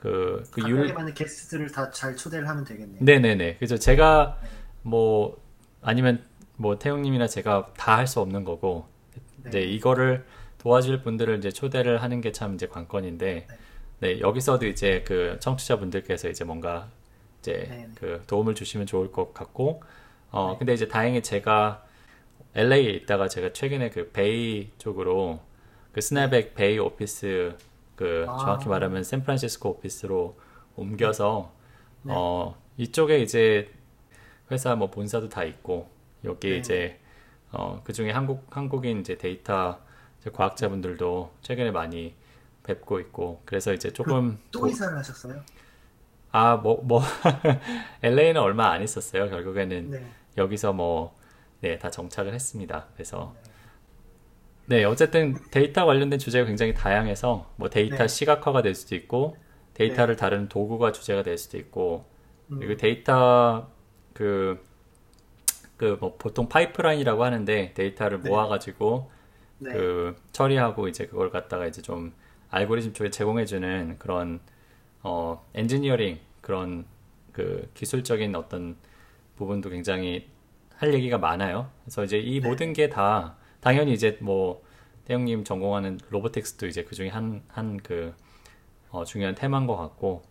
그, 0.00 0.42
그 0.50 0.62
율. 0.68 0.92
많은 0.94 1.14
게스트를 1.14 1.70
다 1.72 1.90
잘 1.90 2.16
초대를 2.16 2.48
하면 2.48 2.64
되겠네요. 2.64 2.98
네네네. 3.00 3.56
그래서 3.56 3.76
제가 3.76 4.38
뭐 4.82 5.38
아니면 5.82 6.24
뭐 6.56 6.78
태용님이나 6.78 7.26
제가 7.26 7.72
다 7.76 7.96
할 7.96 8.06
수 8.06 8.20
없는 8.20 8.44
거고 8.44 8.86
네. 9.44 9.50
이제 9.50 9.60
이거를 9.62 10.24
도와줄 10.58 11.02
분들을 11.02 11.38
이제 11.38 11.50
초대를 11.50 12.02
하는 12.02 12.20
게 12.20 12.32
참 12.32 12.54
이제 12.54 12.66
관건인데 12.66 13.46
네. 13.48 13.58
네. 14.00 14.20
여기서도 14.20 14.66
이제 14.66 15.04
그 15.06 15.36
청취자분들께서 15.40 16.28
이제 16.30 16.44
뭔가 16.44 16.90
이제 17.40 17.66
네. 17.68 17.88
그 17.94 18.22
도움을 18.26 18.54
주시면 18.54 18.86
좋을 18.86 19.12
것 19.12 19.34
같고 19.34 19.82
어 20.30 20.52
네. 20.52 20.58
근데 20.58 20.74
이제 20.74 20.88
다행히 20.88 21.22
제가 21.22 21.84
LA에 22.54 22.90
있다가 22.90 23.28
제가 23.28 23.52
최근에 23.52 23.90
그 23.90 24.10
베이 24.12 24.70
쪽으로 24.78 25.40
그 25.92 26.00
스냅백 26.00 26.54
베이 26.54 26.78
오피스 26.78 27.56
그 28.00 28.24
아. 28.26 28.38
정확히 28.38 28.66
말하면 28.70 29.04
샌프란시스코 29.04 29.68
오피스로 29.68 30.38
옮겨서 30.74 31.52
네. 32.00 32.14
어 32.16 32.56
이쪽에 32.78 33.18
이제 33.18 33.70
회사 34.50 34.74
뭐 34.74 34.90
본사도 34.90 35.28
다 35.28 35.44
있고 35.44 35.90
여기 36.24 36.48
네. 36.48 36.56
이제 36.56 36.98
어 37.52 37.82
그 37.84 37.92
중에 37.92 38.10
한국 38.10 38.46
한국인 38.56 39.00
이제 39.00 39.18
데이터 39.18 39.78
이제 40.18 40.30
과학자분들도 40.30 41.30
최근에 41.42 41.72
많이 41.72 42.14
뵙고 42.62 43.00
있고 43.00 43.42
그래서 43.44 43.74
이제 43.74 43.92
조금 43.92 44.38
또 44.50 44.66
이사를 44.66 44.96
하셨어요? 44.96 45.42
아 46.32 46.56
뭐뭐 46.56 47.02
LA는 48.02 48.40
얼마 48.40 48.70
안 48.70 48.82
있었어요 48.82 49.28
결국에는 49.28 49.90
네. 49.90 50.06
여기서 50.38 50.72
뭐 50.72 51.14
네, 51.60 51.78
다 51.78 51.90
정착을 51.90 52.32
했습니다. 52.32 52.86
그래서 52.94 53.34
네, 53.44 53.49
어쨌든 54.84 55.36
데이터 55.50 55.84
관련된 55.86 56.18
주제가 56.18 56.46
굉장히 56.46 56.74
다양해서 56.74 57.52
뭐 57.56 57.68
데이터 57.70 57.96
네. 58.04 58.08
시각화가 58.08 58.62
될 58.62 58.74
수도 58.74 58.94
있고 58.94 59.36
데이터를 59.74 60.16
네. 60.16 60.20
다루는 60.20 60.48
도구가 60.48 60.92
주제가 60.92 61.22
될 61.22 61.38
수도 61.38 61.58
있고 61.58 62.04
음. 62.50 62.58
그리고 62.60 62.76
데이터 62.76 63.68
그 64.14 64.70
그 65.76 65.96
뭐 65.98 66.16
보통 66.18 66.48
파이프라인이라고 66.48 67.24
하는데 67.24 67.72
데이터를 67.74 68.20
네. 68.22 68.28
모아가지고 68.28 69.10
네. 69.60 69.72
그 69.72 70.16
처리하고 70.32 70.88
이제 70.88 71.06
그걸 71.06 71.30
갖다가 71.30 71.66
이제 71.66 71.80
좀 71.80 72.12
알고리즘 72.50 72.92
쪽에 72.92 73.10
제공해주는 73.10 73.96
그런 73.98 74.40
어 75.02 75.42
엔지니어링 75.54 76.18
그런 76.42 76.84
그 77.32 77.70
기술적인 77.74 78.34
어떤 78.36 78.76
부분도 79.36 79.70
굉장히 79.70 80.28
할 80.76 80.92
얘기가 80.92 81.16
많아요. 81.18 81.70
그래서 81.84 82.04
이제 82.04 82.18
이 82.18 82.40
네. 82.40 82.48
모든 82.48 82.74
게다 82.74 83.36
당연히 83.60 83.92
이제 83.92 84.18
뭐 84.20 84.62
태영님 85.06 85.44
전공하는 85.44 85.98
로보틱스도 86.10 86.66
이제 86.66 86.84
그 86.84 86.94
중에 86.94 87.08
한 87.08 87.42
한 87.48 87.78
그 87.82 88.14
어, 88.90 89.04
중요한 89.04 89.34
테마인 89.34 89.66
것 89.66 89.76
같고 89.76 90.22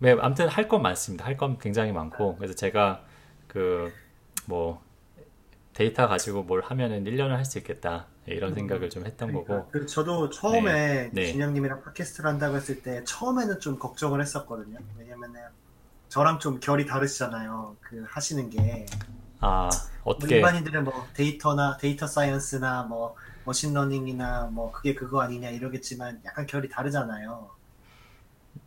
네, 0.00 0.16
아무튼 0.20 0.48
할 0.48 0.68
건 0.68 0.82
많습니다. 0.82 1.24
할 1.26 1.36
건 1.36 1.58
굉장히 1.58 1.92
많고 1.92 2.36
그래서 2.36 2.54
제가 2.54 3.04
그 3.48 3.92
뭐 4.46 4.82
데이터 5.74 6.08
가지고 6.08 6.42
뭘 6.42 6.62
하면은 6.62 7.04
1년을 7.04 7.30
할 7.36 7.44
수 7.44 7.58
있겠다 7.58 8.06
이런 8.26 8.50
음, 8.50 8.54
생각을 8.56 8.90
좀 8.90 9.06
했던 9.06 9.28
그러니까. 9.28 9.66
거고 9.70 9.86
저도 9.86 10.30
처음에 10.30 11.10
네. 11.12 11.26
진영님이랑 11.32 11.78
네. 11.78 11.84
팟캐스트를 11.84 12.28
한다고 12.28 12.56
했을 12.56 12.82
때 12.82 13.02
처음에는 13.04 13.60
좀 13.60 13.78
걱정을 13.78 14.20
했었거든요. 14.20 14.78
왜냐면은 14.98 15.40
저랑 16.08 16.40
좀 16.40 16.58
결이 16.60 16.86
다르시잖아요. 16.86 17.76
그 17.80 18.04
하시는 18.08 18.50
게 18.50 18.86
아, 19.40 19.70
어떻게 20.04 20.36
일반인들은 20.36 20.84
뭐 20.84 21.08
데이터나 21.14 21.76
data 21.78 22.06
science나 22.06 22.84
뭐 22.84 23.14
machine 23.44 23.85
learning이나 23.85 24.50
뭐 24.52 24.70
그게 24.72 24.94
그거 24.94 25.20
아니냐 25.20 25.50
이러겠지만 25.50 26.20
약간 26.24 26.46
결이 26.46 26.68
다르잖아요. 26.68 27.50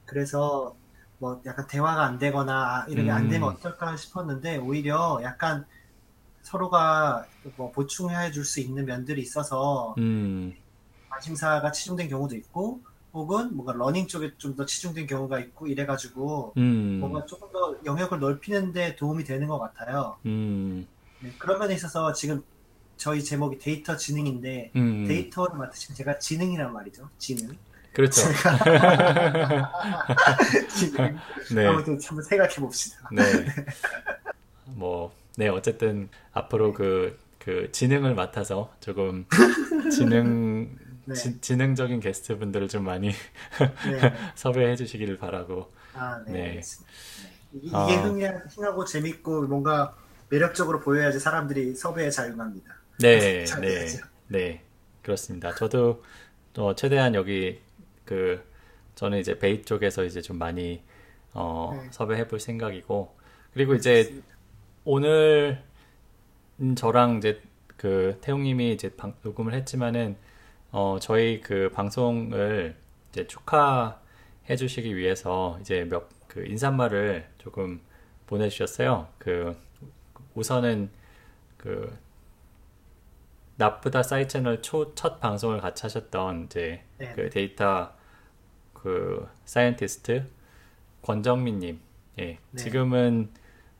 그래서 0.06 0.76
뭐 1.20 1.42
약간 1.46 1.68
대화가 1.68 2.04
안 2.06 2.20
되거나 2.20 2.84
아, 2.84 2.86
이런 2.90 3.06
게안 3.06 3.30
되면 3.30 3.50
음. 3.50 3.56
어떨까 3.56 3.96
싶었는데 3.96 4.58
오히려 4.58 5.20
약간 5.24 5.66
서로가 6.44 7.26
뭐 7.58 7.72
보충해 7.72 8.32
줄 8.32 8.46
수 8.46 8.60
있는 8.62 8.86
면들이 8.86 9.22
있어서 9.22 9.96
음. 9.98 10.56
관심사가 11.10 11.72
치중된 11.72 12.10
경우도 12.10 12.36
있고 12.38 12.82
혹은 13.14 13.56
뭔가 13.56 13.74
learning 13.74 14.08
쪽에 14.08 14.34
좀 14.38 14.56
더 14.56 14.66
치중된 14.66 15.08
경우가 15.08 15.40
있고 15.40 15.68
이래가지고 15.68 16.54
음. 16.58 17.00
뭔가 17.02 17.26
조금 17.26 17.52
더 17.52 17.76
영역을 17.86 18.20
넓히는데 18.20 18.96
도움이 18.98 19.24
되는 19.24 19.48
것 19.48 19.60
같아요. 19.60 20.18
음. 20.26 20.88
네, 21.26 21.34
그런 21.40 21.58
면에 21.58 21.74
있어서 21.74 22.14
지금 22.14 22.44
저희 22.98 23.24
제목이 23.24 23.58
데이터 23.58 23.98
지능인데 23.98 24.72
음. 24.76 25.06
데이터를 25.08 25.58
맡으신 25.58 25.96
제가 25.96 26.20
지능이란 26.20 26.72
말이죠. 26.72 27.10
지능. 27.18 27.58
그렇죠. 27.94 28.22
지능. 30.70 31.18
네. 31.56 31.66
아무튼 31.66 32.00
한번 32.04 32.24
생각해 32.24 32.56
봅시다. 32.56 33.10
네. 33.12 33.24
뭐, 34.76 35.16
네, 35.36 35.48
어쨌든 35.48 36.10
앞으로 36.32 36.74
그, 36.74 37.18
그 37.40 37.70
지능을 37.72 38.14
맡아서 38.14 38.72
조금 38.80 39.26
지능 39.92 40.78
네. 41.06 41.16
지, 41.16 41.56
능적인 41.56 42.02
게스트 42.02 42.38
분들을 42.38 42.68
좀 42.68 42.84
많이 42.84 43.10
네. 43.10 44.14
섭외해 44.36 44.76
주시기를 44.76 45.18
바라고. 45.18 45.72
아, 45.94 46.22
네. 46.28 46.62
네. 46.62 46.62
이게 47.54 47.76
어... 47.76 47.88
흥하고 48.50 48.84
재밌고 48.86 49.44
뭔가 49.44 49.96
매력적으로 50.30 50.80
보여야지 50.80 51.20
사람들이 51.20 51.76
섭외에 51.76 52.10
잘 52.10 52.32
응합니다. 52.32 52.76
네, 53.00 53.46
네, 53.62 53.86
네, 54.28 54.64
그렇습니다. 55.02 55.54
저도 55.56 56.04
어, 56.58 56.76
최대한 56.76 57.16
여기 57.16 57.60
그 58.06 58.44
저는 58.96 59.20
이제 59.20 59.38
베이 59.38 59.64
쪽에서 59.64 60.04
이제 60.04 60.22
좀 60.22 60.38
많이 60.38 60.84
어, 61.34 61.72
네. 61.74 61.90
섭외해 61.92 62.28
볼 62.28 62.40
생각이고 62.40 63.16
그리고 63.54 63.76
이제 63.76 64.22
오늘 64.84 65.62
저랑 66.76 67.18
이제 67.18 67.42
그 67.78 68.18
태용님이 68.22 68.72
이제 68.74 68.96
방, 68.96 69.16
녹음을 69.22 69.54
했지만은 69.54 70.16
어, 70.72 70.98
저희 71.02 71.42
그 71.42 71.70
방송을 71.74 72.76
이제 73.10 73.28
축하해 73.28 74.56
주시기 74.58 74.96
위해서 74.96 75.58
이제 75.62 75.84
몇 75.86 76.16
그 76.36 76.46
인사말을 76.46 77.26
조금 77.38 77.80
보내주셨어요. 78.28 79.08
그 79.18 79.56
우선은 80.36 80.90
그 81.58 81.98
나프다 83.58 84.04
사이 84.04 84.28
채널 84.28 84.62
초, 84.62 84.94
첫 84.96 85.20
방송을 85.20 85.62
같이 85.62 85.84
하셨던 85.84 86.46
이제 86.46 86.84
네. 86.98 87.14
그 87.14 87.30
데이터 87.30 87.94
그 88.74 89.28
사이언티스트 89.46 90.28
권정민님, 91.02 91.80
예, 92.20 92.24
네. 92.26 92.38
지금은 92.56 93.30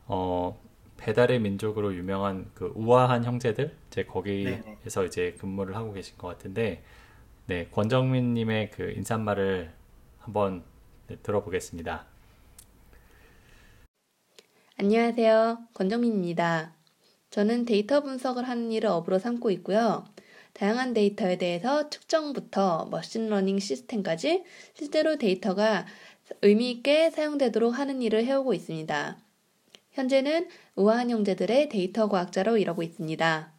어 0.06 0.58
배달의 0.96 1.40
민족으로 1.40 1.94
유명한 1.94 2.50
그 2.54 2.72
우아한 2.74 3.24
형제들, 3.24 3.76
제 3.90 4.04
거기에서 4.04 4.62
네네. 5.00 5.06
이제 5.06 5.36
근무를 5.38 5.76
하고 5.76 5.92
계신 5.92 6.16
것 6.16 6.28
같은데, 6.28 6.82
네, 7.46 7.68
권정민님의 7.70 8.70
그 8.70 8.92
인사말을 8.92 9.72
한번 10.18 10.64
네, 11.08 11.16
들어보겠습니다. 11.22 12.06
안녕하세요, 14.78 15.68
권정민입니다. 15.72 16.74
저는 17.30 17.64
데이터 17.64 18.02
분석을 18.02 18.46
하는 18.46 18.70
일을 18.70 18.90
업으로 18.90 19.18
삼고 19.18 19.50
있고요. 19.52 20.04
다양한 20.52 20.92
데이터에 20.92 21.38
대해서 21.38 21.88
측정부터 21.88 22.88
machine 22.90 23.22
learning 23.22 23.58
시스템까지 23.58 24.44
실제로 24.74 25.16
데이터가 25.16 25.86
의미 26.42 26.70
있게 26.72 27.10
사용되도록 27.10 27.78
하는 27.78 28.02
일을 28.02 28.26
해오고 28.26 28.52
있습니다. 28.52 29.16
현재는 29.92 30.46
우아한 30.74 31.08
형제들의 31.08 31.70
데이터 31.70 32.10
과학자로 32.10 32.58
일하고 32.58 32.82
있습니다. 32.82 33.52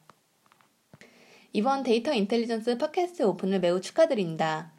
이번 1.54 1.82
data 1.82 2.14
intelligence 2.14 2.78
팟캐스트 2.78 3.24
오픈을 3.24 3.60
매우 3.60 3.82
축하드립니다. 3.82 4.77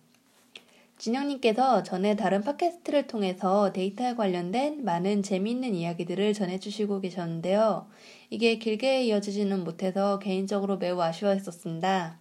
진영님께서 0.98 1.84
전에 1.84 2.16
다른 2.16 2.42
팟캐스트를 2.42 3.06
통해서 3.06 3.72
데이터에 3.72 4.14
관련된 4.16 4.84
많은 4.84 5.22
재미있는 5.22 5.74
이야기들을 5.74 6.34
전해주시고 6.34 7.00
계셨는데요. 7.00 7.88
이게 8.30 8.58
길게 8.58 9.04
이어지지는 9.04 9.62
못해서 9.62 10.18
개인적으로 10.18 10.76
매우 10.76 11.00
아쉬워했었습니다. 11.00 12.18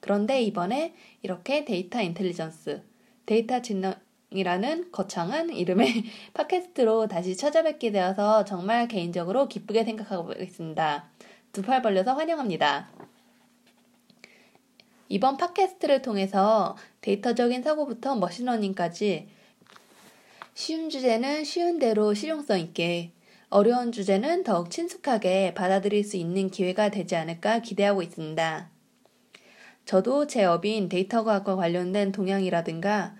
그런데 0.00 0.42
이번에 0.42 0.94
이렇게 1.22 1.66
data 1.66 1.72
intelligence, 1.72 1.91
데이터 1.91 2.00
지능이라는 2.00 4.90
거창한 4.90 5.50
이름의 5.50 6.04
팟캐스트로 6.32 7.08
다시 7.08 7.36
찾아뵙게 7.36 7.92
되어서 7.92 8.44
정말 8.46 8.88
개인적으로 8.88 9.46
기쁘게 9.46 9.84
생각하고 9.84 10.32
있습니다. 10.32 11.10
두 11.52 11.62
팔 11.62 11.82
벌려서 11.82 12.14
환영합니다. 12.14 12.93
이번 15.14 15.36
팟캐스트를 15.36 16.02
통해서 16.02 16.76
데이터적인 17.00 17.62
사고부터 17.62 18.16
machine 18.16 18.55
learning까지 18.55 19.28
쉬운 20.54 20.90
주제는 20.90 21.44
쉬운 21.44 21.78
대로 21.78 22.14
실용성 22.14 22.58
있게 22.58 23.12
어려운 23.48 23.92
주제는 23.92 24.42
더욱 24.42 24.72
친숙하게 24.72 25.54
받아들일 25.54 26.02
수 26.02 26.16
있는 26.16 26.50
기회가 26.50 26.88
되지 26.88 27.14
않을까 27.14 27.60
기대하고 27.60 28.02
있습니다. 28.02 28.70
저도 29.84 30.26
제 30.26 30.42
업인 30.42 30.88
데이터 30.88 31.22
과학과 31.22 31.54
관련된 31.54 32.10
동향이라든가 32.10 33.14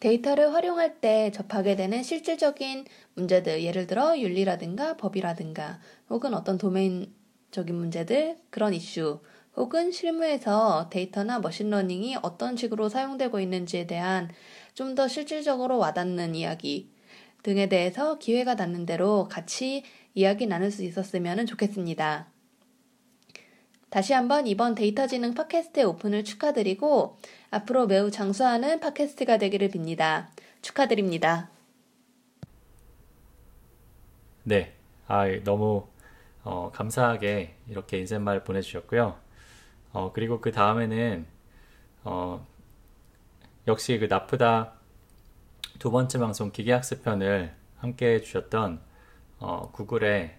데이터를 0.00 0.54
활용할 0.54 1.02
때 1.02 1.30
접하게 1.30 1.76
되는 1.76 2.02
실질적인 2.02 2.86
문제들, 3.12 3.62
예를 3.62 3.86
들어 3.86 4.18
윤리라든가 4.18 4.96
법이라든가 4.96 5.78
혹은 6.08 6.32
어떤 6.32 6.56
도메인적인 6.56 7.74
문제들, 7.74 8.38
그런 8.48 8.72
이슈, 8.72 9.20
혹은 9.56 9.90
실무에서 9.90 10.88
데이터나 10.90 11.38
machine 11.40 11.73
learning이 11.73 12.16
어떤 12.22 12.56
식으로 12.56 12.88
사용되고 12.88 13.40
있는지에 13.40 13.86
대한 13.86 14.30
좀 14.74 14.94
더 14.94 15.08
실질적으로 15.08 15.78
와닿는 15.78 16.34
이야기 16.34 16.90
등에 17.42 17.68
대해서 17.68 18.18
기회가 18.18 18.56
닿는 18.56 18.86
대로 18.86 19.28
같이 19.28 19.84
이야기 20.14 20.46
나눌 20.46 20.70
수 20.70 20.84
있었으면 20.84 21.46
좋겠습니다. 21.46 22.26
다시 23.88 24.12
한번 24.12 24.46
이번 24.46 24.74
데이터 24.74 25.06
지능 25.06 25.32
팟캐스트의 25.32 25.86
오픈을 25.86 26.24
축하드리고 26.24 27.18
앞으로 27.50 27.86
매우 27.86 28.10
장수하는 28.10 28.80
팟캐스트가 28.80 29.38
되기를 29.38 29.68
빕니다. 29.70 30.26
축하드립니다. 30.60 31.50
네. 34.42 34.74
아, 35.06 35.26
너무 35.44 35.86
어, 36.42 36.70
감사하게 36.72 37.54
이렇게 37.68 37.98
인사말 37.98 38.44
보내주셨고요. 38.44 39.25
어, 39.96 40.12
그리고 40.12 40.42
그 40.42 40.52
다음에는, 40.52 41.26
어, 42.04 42.46
역시 43.66 43.98
그 43.98 44.04
나프다 44.04 44.74
두 45.78 45.90
번째 45.90 46.18
방송 46.18 46.52
기계학습편을 46.52 47.54
함께 47.78 48.12
해주셨던, 48.16 48.78
어, 49.38 49.70
구글의 49.72 50.36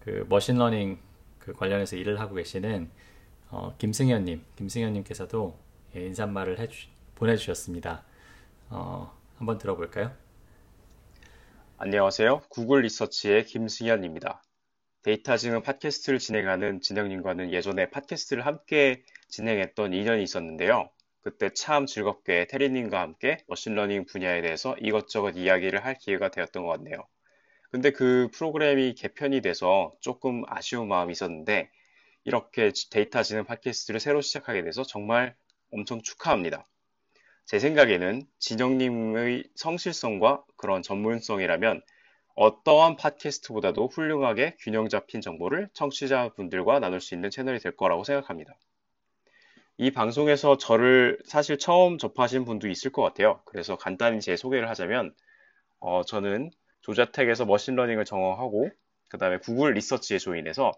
그 0.00 0.26
machine 0.28 0.61
learning 0.61 0.98
그 1.38 1.52
관련해서 1.52 1.94
일을 1.94 2.18
하고 2.18 2.34
계시는, 2.34 2.90
어, 3.50 3.76
김승현님, 3.78 4.44
김승현님께서도 4.56 5.56
예, 5.94 6.04
인사말을 6.04 6.58
해주, 6.58 6.88
보내주셨습니다. 7.14 8.02
어, 8.70 9.16
한번 9.38 9.58
들어볼까요? 9.58 10.10
안녕하세요. 11.78 12.40
구글 12.48 12.82
리서치의 12.82 13.44
김승현입니다. 13.44 14.42
데이터 15.04 15.36
지능 15.36 15.60
팟캐스트를 15.60 16.18
진행하는 16.18 16.80
진영님과는 16.80 17.52
예전에 17.52 17.90
팟캐스트를 17.90 18.46
함께 18.46 19.02
진행했던 19.28 19.92
인연이 19.92 20.22
있었는데요. 20.22 20.88
그때 21.20 21.50
참 21.52 21.84
즐겁게 21.84 22.46
테리님과 22.46 23.02
함께 23.02 23.36
machine 23.46 23.74
learning 23.74 24.06
분야에 24.06 24.40
대해서 24.40 24.74
이것저것 24.80 25.32
이야기를 25.36 25.84
할 25.84 25.98
기회가 25.98 26.30
되었던 26.30 26.64
것 26.64 26.70
같네요. 26.70 27.06
근데 27.70 27.90
그 27.90 28.28
프로그램이 28.32 28.94
개편이 28.94 29.42
돼서 29.42 29.92
조금 30.00 30.42
아쉬운 30.46 30.88
마음이 30.88 31.12
있었는데 31.12 31.68
이렇게 32.24 32.72
데이터 32.90 33.22
지능 33.22 33.44
팟캐스트를 33.44 34.00
새로 34.00 34.22
시작하게 34.22 34.64
돼서 34.64 34.84
정말 34.84 35.36
엄청 35.70 36.00
축하합니다. 36.00 36.66
제 37.44 37.58
생각에는 37.58 38.22
진영님의 38.38 39.50
성실성과 39.54 40.44
그런 40.56 40.82
전문성이라면 40.82 41.82
어떠한 42.34 42.96
팟캐스트보다도 42.96 43.88
훌륭하게 43.88 44.56
균형 44.58 44.88
잡힌 44.88 45.20
정보를 45.20 45.68
청취자분들과 45.72 46.80
나눌 46.80 47.00
수 47.00 47.14
있는 47.14 47.30
채널이 47.30 47.60
될 47.60 47.76
거라고 47.76 48.02
생각합니다. 48.04 48.54
이 49.76 49.90
방송에서 49.90 50.56
저를 50.56 51.18
사실 51.24 51.58
처음 51.58 51.98
접하신 51.98 52.44
분도 52.44 52.68
있을 52.68 52.92
것 52.92 53.02
같아요. 53.02 53.40
그래서 53.44 53.76
간단히 53.76 54.20
제 54.20 54.36
소개를 54.36 54.68
하자면, 54.68 55.14
어, 55.80 56.02
저는 56.04 56.50
조지아텍에서 56.82 57.44
machine 57.44 57.67
learning을 57.67 58.04
전공하고, 58.04 58.70
그 59.08 59.18
다음에 59.18 59.38
구글 59.38 59.72
리서치에 59.74 60.18
join해서 60.18 60.72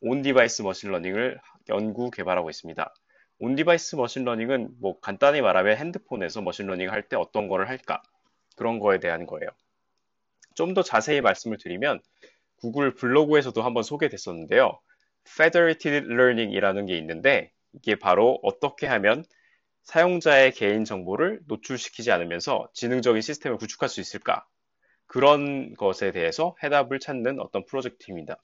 on-device 0.00 0.22
machine 0.22 0.62
learning을 0.62 1.40
연구 1.68 2.10
개발하고 2.10 2.50
있습니다. 2.50 2.94
on-device 3.40 3.54
machine 3.54 3.96
learning은 3.96 4.76
뭐 4.80 4.98
간단히 5.00 5.40
말하면 5.40 5.76
핸드폰에서 5.76 6.40
machine 6.40 6.60
learning을 6.60 6.92
할때 6.92 7.16
어떤 7.16 7.48
거를 7.48 7.68
할까? 7.68 8.02
그런 8.56 8.78
거에 8.78 8.98
대한 8.98 9.26
거예요. 9.26 9.48
좀 10.54 10.74
더 10.74 10.82
자세히 10.82 11.20
말씀을 11.20 11.58
드리면 11.58 12.00
구글 12.56 12.94
블로그에서도 12.94 13.62
한번 13.62 13.82
소개됐었는데요. 13.82 14.78
Federated 15.28 16.06
Learning이라는 16.12 16.86
게 16.86 16.96
있는데 16.98 17.52
이게 17.72 17.96
바로 17.96 18.38
어떻게 18.42 18.86
하면 18.86 19.24
사용자의 19.84 20.52
개인 20.52 20.84
정보를 20.84 21.40
노출시키지 21.46 22.10
않으면서 22.12 22.68
지능적인 22.74 23.22
시스템을 23.22 23.58
구축할 23.58 23.88
수 23.88 24.00
있을까? 24.00 24.46
그런 25.06 25.74
것에 25.74 26.12
대해서 26.12 26.54
해답을 26.62 27.00
찾는 27.00 27.40
어떤 27.40 27.64
프로젝트입니다. 27.66 28.38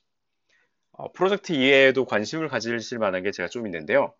어, 0.93 1.13
프로젝트 1.13 1.53
이외에도 1.53 2.05
관심을 2.07 2.49
가지실 2.49 2.99
만한 2.99 3.23
게 3.23 3.31
제가 3.31 3.49
좀 3.49 3.67
있는데요. 3.67 4.15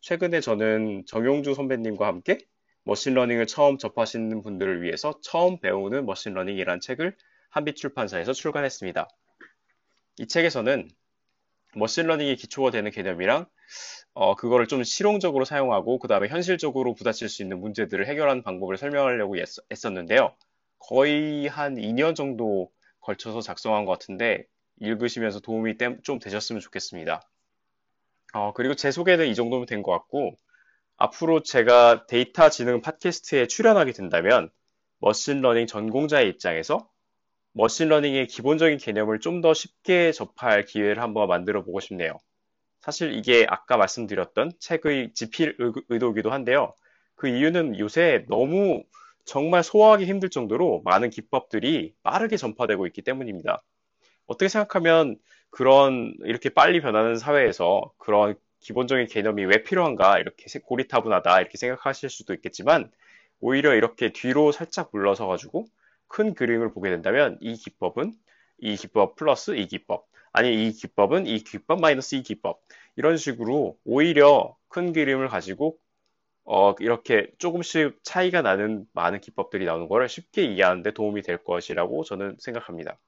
최근에 0.00 0.40
저는 0.40 1.04
정용주 1.06 1.54
선배님과 1.54 2.06
함께 2.06 2.38
machine 2.84 3.08
learning을 3.08 3.46
처음 3.46 3.78
접하시는 3.78 4.42
분들을 4.42 4.82
위해서 4.82 5.20
처음 5.22 5.60
배우는 5.60 6.06
machine 6.06 6.30
learning이라는 6.30 6.80
책을 6.80 7.16
한빛 7.52 7.76
출판사에서 7.76 8.32
출간했습니다. 8.32 9.08
이 10.18 10.26
책에서는 10.26 10.90
machine 11.74 12.01
learning이 12.01 12.36
기초가 12.36 12.70
되는 12.70 12.90
개념이랑 12.90 13.46
어, 14.14 14.34
그거를 14.34 14.66
좀 14.66 14.84
실용적으로 14.84 15.44
사용하고 15.44 15.98
그 15.98 16.08
다음에 16.08 16.28
현실적으로 16.28 16.94
부딪힐 16.94 17.28
수 17.28 17.42
있는 17.42 17.60
문제들을 17.60 18.06
해결하는 18.06 18.42
방법을 18.42 18.76
설명하려고 18.76 19.36
했었는데요. 19.70 20.34
거의 20.78 21.46
한 21.46 21.76
2년 21.76 22.14
정도 22.14 22.70
걸쳐서 23.00 23.40
작성한 23.40 23.84
것 23.84 23.92
같은데 23.92 24.44
읽으시면서 24.80 25.40
도움이 25.40 25.76
좀 26.02 26.18
되셨으면 26.18 26.60
좋겠습니다. 26.60 27.22
어, 28.34 28.52
그리고 28.54 28.74
제 28.74 28.90
소개는 28.90 29.28
이 29.28 29.34
정도면 29.34 29.66
된 29.66 29.82
것 29.82 29.92
같고 29.92 30.36
앞으로 30.96 31.42
제가 31.42 32.06
데이터 32.06 32.48
지능 32.48 32.80
팟캐스트에 32.80 33.46
출연하게 33.46 33.92
된다면 33.92 34.50
machine 35.00 35.31
learning 35.31 35.66
전공자의 35.66 36.28
입장에서 36.28 36.88
machine 37.54 37.84
learning의 37.84 38.26
기본적인 38.28 38.78
개념을 38.78 39.20
좀 39.20 39.40
더 39.42 39.54
쉽게 39.54 40.12
접할 40.12 40.64
기회를 40.64 41.02
한번 41.02 41.28
만들어 41.28 41.62
보고 41.64 41.80
싶네요. 41.80 42.18
사실 42.80 43.12
이게 43.12 43.46
아까 43.48 43.76
말씀드렸던 43.76 44.52
책의 44.58 45.14
집필 45.14 45.56
의도이기도 45.88 46.30
한데요. 46.30 46.74
그 47.16 47.28
이유는 47.28 47.78
요새 47.78 48.24
너무 48.28 48.84
정말 49.24 49.62
소화하기 49.62 50.04
힘들 50.06 50.30
정도로 50.30 50.82
많은 50.84 51.10
기법들이 51.10 51.94
빠르게 52.02 52.36
전파되고 52.36 52.86
있기 52.88 53.02
때문입니다. 53.02 53.62
어떻게 54.26 54.48
생각하면 54.48 55.16
그런 55.50 56.14
이렇게 56.24 56.48
빨리 56.48 56.80
변하는 56.80 57.16
사회에서 57.16 57.92
그런 57.98 58.36
기본적인 58.60 59.06
개념이 59.08 59.44
왜 59.44 59.62
필요한가 59.62 60.18
이렇게 60.18 60.46
고리타분하다 60.60 61.40
이렇게 61.40 61.58
생각하실 61.58 62.10
수도 62.10 62.34
있겠지만 62.34 62.90
오히려 63.40 63.74
이렇게 63.74 64.12
뒤로 64.12 64.52
살짝 64.52 64.90
물러서 64.92 65.26
가지고 65.26 65.66
큰 66.12 66.34
그림을 66.34 66.72
보게 66.72 66.90
된다면 66.90 67.38
이 67.40 67.54
기법은 67.54 68.12
이 68.58 68.76
기법 68.76 69.16
플러스 69.16 69.56
이 69.56 69.66
기법 69.66 70.06
아니 70.30 70.68
이 70.68 70.72
기법은 70.72 71.26
이 71.26 71.38
기법 71.38 71.80
마이너스 71.80 72.14
이 72.14 72.22
기법 72.22 72.60
이런 72.96 73.16
식으로 73.16 73.78
오히려 73.84 74.54
큰 74.68 74.92
그림을 74.92 75.28
가지고 75.28 75.78
어, 76.44 76.74
이렇게 76.80 77.30
조금씩 77.38 78.00
차이가 78.02 78.42
나는 78.42 78.84
많은 78.92 79.20
기법들이 79.20 79.64
나오는 79.64 79.88
것을 79.88 80.08
쉽게 80.08 80.44
이해하는데 80.44 80.92
도움이 80.92 81.22
될 81.22 81.42
것이라고 81.42 82.04
저는 82.04 82.36
생각합니다. 82.40 82.98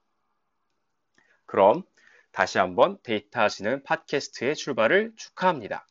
그럼 1.45 1.83
다시 2.31 2.57
한번 2.57 2.97
데이터 3.03 3.39
하시는 3.41 3.83
팟캐스트의 3.83 4.55
출발을 4.55 5.13
축하합니다. 5.15 5.85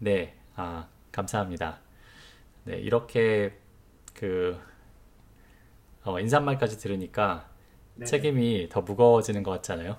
네, 0.00 0.36
아, 0.56 0.88
감사합니다. 1.12 1.80
네, 2.64 2.78
이렇게 2.78 3.56
그 4.16 4.58
어, 6.04 6.18
인사말까지 6.20 6.78
들으니까 6.78 7.48
네. 7.94 8.06
책임이 8.06 8.68
더 8.70 8.80
무거워지는 8.82 9.42
것 9.42 9.50
같잖아요. 9.52 9.96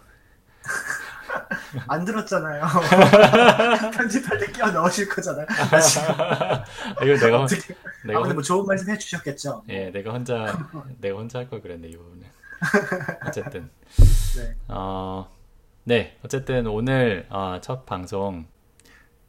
안 1.87 2.05
들었잖아요. 2.05 2.63
편집할 3.93 4.39
때 4.39 4.51
끼워 4.51 4.71
넣으실 4.71 5.07
거잖아요. 5.09 5.45
아, 5.49 7.03
이거 7.03 7.17
내가 7.17 7.41
어떻게, 7.41 7.75
내가 8.05 8.19
아, 8.19 8.21
근데 8.21 8.33
뭐 8.33 8.43
좋은 8.43 8.65
말씀 8.65 8.89
해주셨겠죠. 8.89 9.63
예, 9.69 9.91
내가 9.91 10.11
혼자 10.11 10.57
내가 10.99 11.17
혼자 11.17 11.39
할 11.39 11.49
걸 11.49 11.61
그랬네 11.61 11.87
이 11.89 11.95
부분은. 11.97 12.25
어쨌든 13.25 13.69
네. 14.37 14.55
어, 14.67 15.29
네, 15.83 16.17
어쨌든 16.23 16.67
오늘 16.67 17.27
어, 17.29 17.59
첫 17.61 17.85
방송 17.85 18.47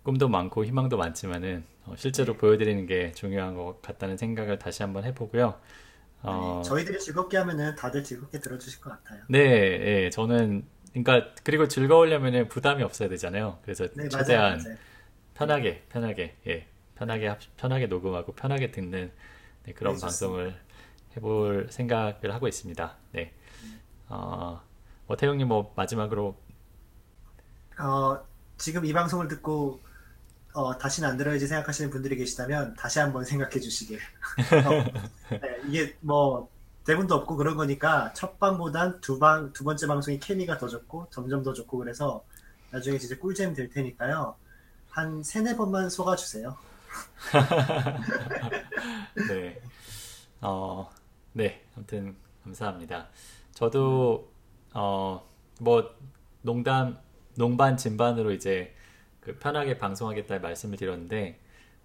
꿈도 0.02 0.28
많고 0.28 0.64
희망도 0.64 0.96
많지만은 0.96 1.64
어, 1.77 1.77
실제로 1.96 2.32
네. 2.32 2.38
보여드리는 2.38 2.86
게 2.86 3.12
중요한 3.12 3.54
것 3.54 3.80
같다는 3.82 4.16
생각을 4.16 4.58
다시 4.58 4.82
한번 4.82 5.04
해보고요. 5.04 5.60
어, 6.22 6.62
네, 6.62 6.68
저희들이 6.68 6.98
즐겁게 6.98 7.36
하면은 7.38 7.74
다들 7.76 8.02
즐겁게 8.02 8.40
들어주실 8.40 8.80
것 8.80 8.90
같아요. 8.90 9.22
네, 9.28 9.40
예, 9.40 10.10
저는 10.10 10.66
그러니까 10.92 11.32
그리고 11.44 11.68
즐거우려면 11.68 12.48
부담이 12.48 12.82
없어야 12.82 13.08
되잖아요. 13.08 13.58
그래서 13.62 13.86
네, 13.94 14.08
최대한 14.08 14.58
맞아요, 14.58 14.62
맞아요. 14.64 14.78
편하게 15.34 15.84
편하게 15.88 16.36
예 16.46 16.66
편하게 16.96 17.36
편하게 17.56 17.86
녹음하고 17.86 18.32
편하게 18.32 18.70
듣는 18.72 19.12
네, 19.64 19.72
그런 19.72 19.94
네, 19.94 20.00
방송을 20.00 20.58
해볼 21.16 21.68
생각을 21.70 22.34
하고 22.34 22.48
있습니다. 22.48 22.96
네. 23.12 23.32
어, 24.08 24.60
뭐 25.06 25.16
태용님 25.16 25.48
뭐 25.48 25.72
마지막으로 25.76 26.36
어, 27.78 28.26
지금 28.56 28.84
이 28.84 28.92
방송을 28.92 29.28
듣고 29.28 29.80
어, 30.54 30.76
다시는 30.76 31.08
안 31.08 31.16
들어야지 31.16 31.46
생각하시는 31.46 31.90
분들이 31.90 32.16
계시다면 32.16 32.74
다시 32.74 32.98
한번 32.98 33.24
생각해 33.24 33.60
주시길. 33.60 33.98
어, 34.66 35.36
네, 35.36 35.60
이게 35.68 35.96
뭐 36.00 36.48
대본도 36.84 37.14
없고 37.14 37.36
그런 37.36 37.56
거니까 37.56 38.12
첫 38.14 38.38
방보단 38.38 39.00
두 39.00 39.18
방, 39.18 39.52
두 39.52 39.62
번째 39.62 39.86
방송이 39.86 40.18
케미가 40.18 40.58
더 40.58 40.68
좋고 40.68 41.08
점점 41.10 41.42
더 41.42 41.52
좋고 41.52 41.78
그래서 41.78 42.24
나중에 42.70 42.98
진짜 42.98 43.18
꿀잼 43.18 43.54
될 43.54 43.68
테니까요. 43.68 44.34
한 44.90 45.22
세네 45.22 45.56
번만 45.56 45.90
속아주세요. 45.90 46.56
네. 49.28 49.60
어, 50.40 50.90
네. 51.32 51.62
아무튼 51.76 52.16
감사합니다. 52.44 53.08
저도, 53.54 54.30
어, 54.72 55.26
뭐, 55.60 55.94
농담, 56.42 56.98
농반, 57.34 57.76
진반으로 57.76 58.32
이제 58.32 58.74
그 59.20 59.38
편하게 59.38 59.78
방송하겠다 59.78 60.38
말씀을 60.38 60.78
드렸는데, 60.78 61.38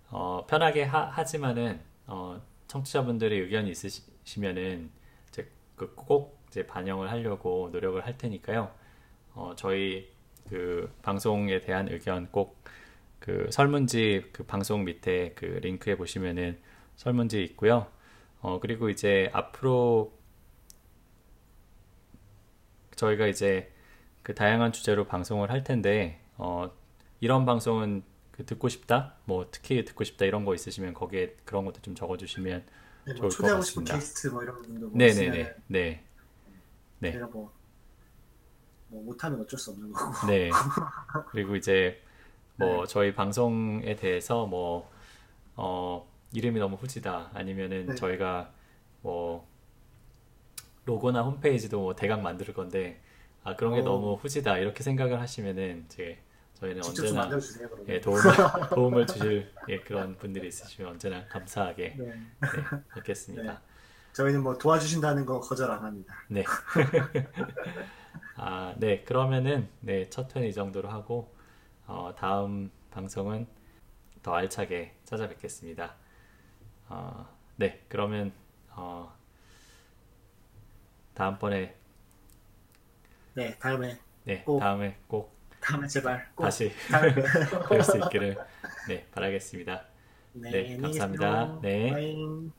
어, 0.10 0.46
편하게 0.48 0.84
하, 0.84 1.24
지만은 1.24 1.80
어, 2.08 2.42
청취자분들의 2.68 3.40
의견이 3.40 3.72
있으시면은 3.72 4.92
이제 5.30 5.50
그 5.76 5.96
꼭 5.96 6.42
이제 6.50 6.66
반영을 6.68 7.10
하려고 7.10 7.70
노력을 7.72 8.06
할 8.06 8.18
테니까요. 8.18 8.72
어, 9.34 9.54
저희 9.56 10.12
그 10.50 10.94
방송에 11.02 11.60
대한 11.62 11.88
의견 11.90 12.30
꼭 12.32 12.64
그 13.24 13.48
설문지 13.52 14.32
그 14.34 14.44
방송 14.44 14.84
밑에 14.84 15.32
그 15.36 15.46
링크에 15.46 15.96
보시면은 15.96 16.60
설문지 16.98 17.42
있고요. 17.44 17.88
어, 18.42 18.60
그리고 18.60 18.90
이제 18.90 19.30
앞으로 19.32 20.12
저희가 22.98 23.28
이제 23.28 23.72
그 24.24 24.36
다양한 24.36 24.74
주제로 24.74 25.06
방송을 25.06 25.52
할 25.52 25.64
텐데, 25.64 26.20
어, 26.38 26.70
이런 27.24 27.46
방송은 27.46 28.04
그 28.32 28.46
듣고 28.46 28.68
싶다, 28.68 29.16
뭐 29.24 29.48
특히 29.50 29.86
듣고 29.86 30.04
싶다 30.04 30.26
이런 30.26 30.44
거 30.44 30.54
있으시면 30.54 30.94
거기에 30.94 31.38
그런 31.46 31.64
것도 31.64 31.80
좀 31.82 31.96
적어주시면 31.96 32.66
네, 33.06 33.14
뭐 33.14 33.30
좋을 33.30 33.50
것 33.50 33.56
같습니다. 33.56 33.64
싶은 33.64 33.84
게스트 33.86 34.28
뭐 34.28 34.44
이런 34.44 34.62
분도 34.62 34.90
뭐 34.90 34.92
네네네 34.94 35.56
네. 35.68 36.04
네. 37.00 37.12
제가 37.14 37.28
뭐, 37.28 37.54
뭐 38.90 39.04
못하면 39.04 39.40
어쩔 39.40 39.58
수 39.58 39.72
없는 39.72 39.94
거고. 39.94 40.28
네. 40.28 40.50
그리고 41.32 41.56
이제 41.56 42.02
뭐 42.58 42.82
네. 42.82 42.88
저희 42.90 43.16
방송에 43.16 43.96
대해서 43.96 44.46
뭐 44.46 44.92
어, 45.56 46.06
이름이 46.34 46.60
너무 46.60 46.76
후지다 46.76 47.32
아니면은 47.34 47.86
네. 47.86 47.96
저희가 47.96 48.52
뭐 49.02 49.48
로고나 50.84 51.22
홈페이지도 51.22 51.80
뭐 51.80 51.96
대강 51.96 52.22
만들 52.22 52.54
건데 52.54 53.02
아 53.46 53.56
그런 53.56 53.76
게 53.76 53.80
어... 53.80 53.84
너무 53.86 54.16
후지다 54.16 54.58
이렇게 54.58 54.84
생각을 54.84 55.22
하시면은 55.22 55.86
이제 55.86 56.20
저희는 56.56 56.84
언제나 56.84 57.30
예, 57.88 58.00
도움을, 58.00 58.22
도움을 58.74 59.08
주실 59.08 59.52
예, 59.70 59.80
그런 59.80 60.18
분들이 60.18 60.48
있으시면 60.48 60.92
언제나 60.92 61.28
감사하게 61.28 61.96
네. 61.98 62.06
네, 62.06 62.14
받겠습니다. 62.92 63.54
네. 63.54 63.60
저희는 64.14 64.44
뭐 64.44 64.58
도와주신다는 64.58 65.26
거 65.26 65.40
거절 65.40 65.70
안 65.72 65.84
합니다. 65.84 66.16
네. 66.30 66.44
아, 68.38 68.74
네. 68.78 69.04
그러면은 69.04 69.68
네, 69.82 70.10
첫 70.10 70.36
회는 70.36 70.48
이 70.48 70.54
정도로 70.54 70.90
하고 70.90 71.36
어, 71.88 72.14
다음 72.16 72.72
방송은 72.92 73.48
더 74.22 74.34
알차게 74.34 74.96
찾아뵙겠습니다. 75.04 75.96
어, 76.90 77.28
네. 77.58 77.84
그러면 77.90 78.32
어, 78.70 79.14
다음번에 81.14 81.76
네, 83.34 83.58
다음에 83.58 84.00
네, 84.26 84.44
꼭 84.44 84.60
다음에 84.60 84.98
꼭 85.08 85.33
다음에 85.64 85.88
제발 85.88 86.28
꼭 86.36 86.44
다시 86.44 86.72
뵐 87.70 87.84
수 87.84 87.98
있기를 87.98 88.38
네 88.88 89.08
바라겠습니다. 89.12 89.86
네, 90.34 90.52
네 90.52 90.78
감사합니다. 90.78 91.60
네. 91.62 92.54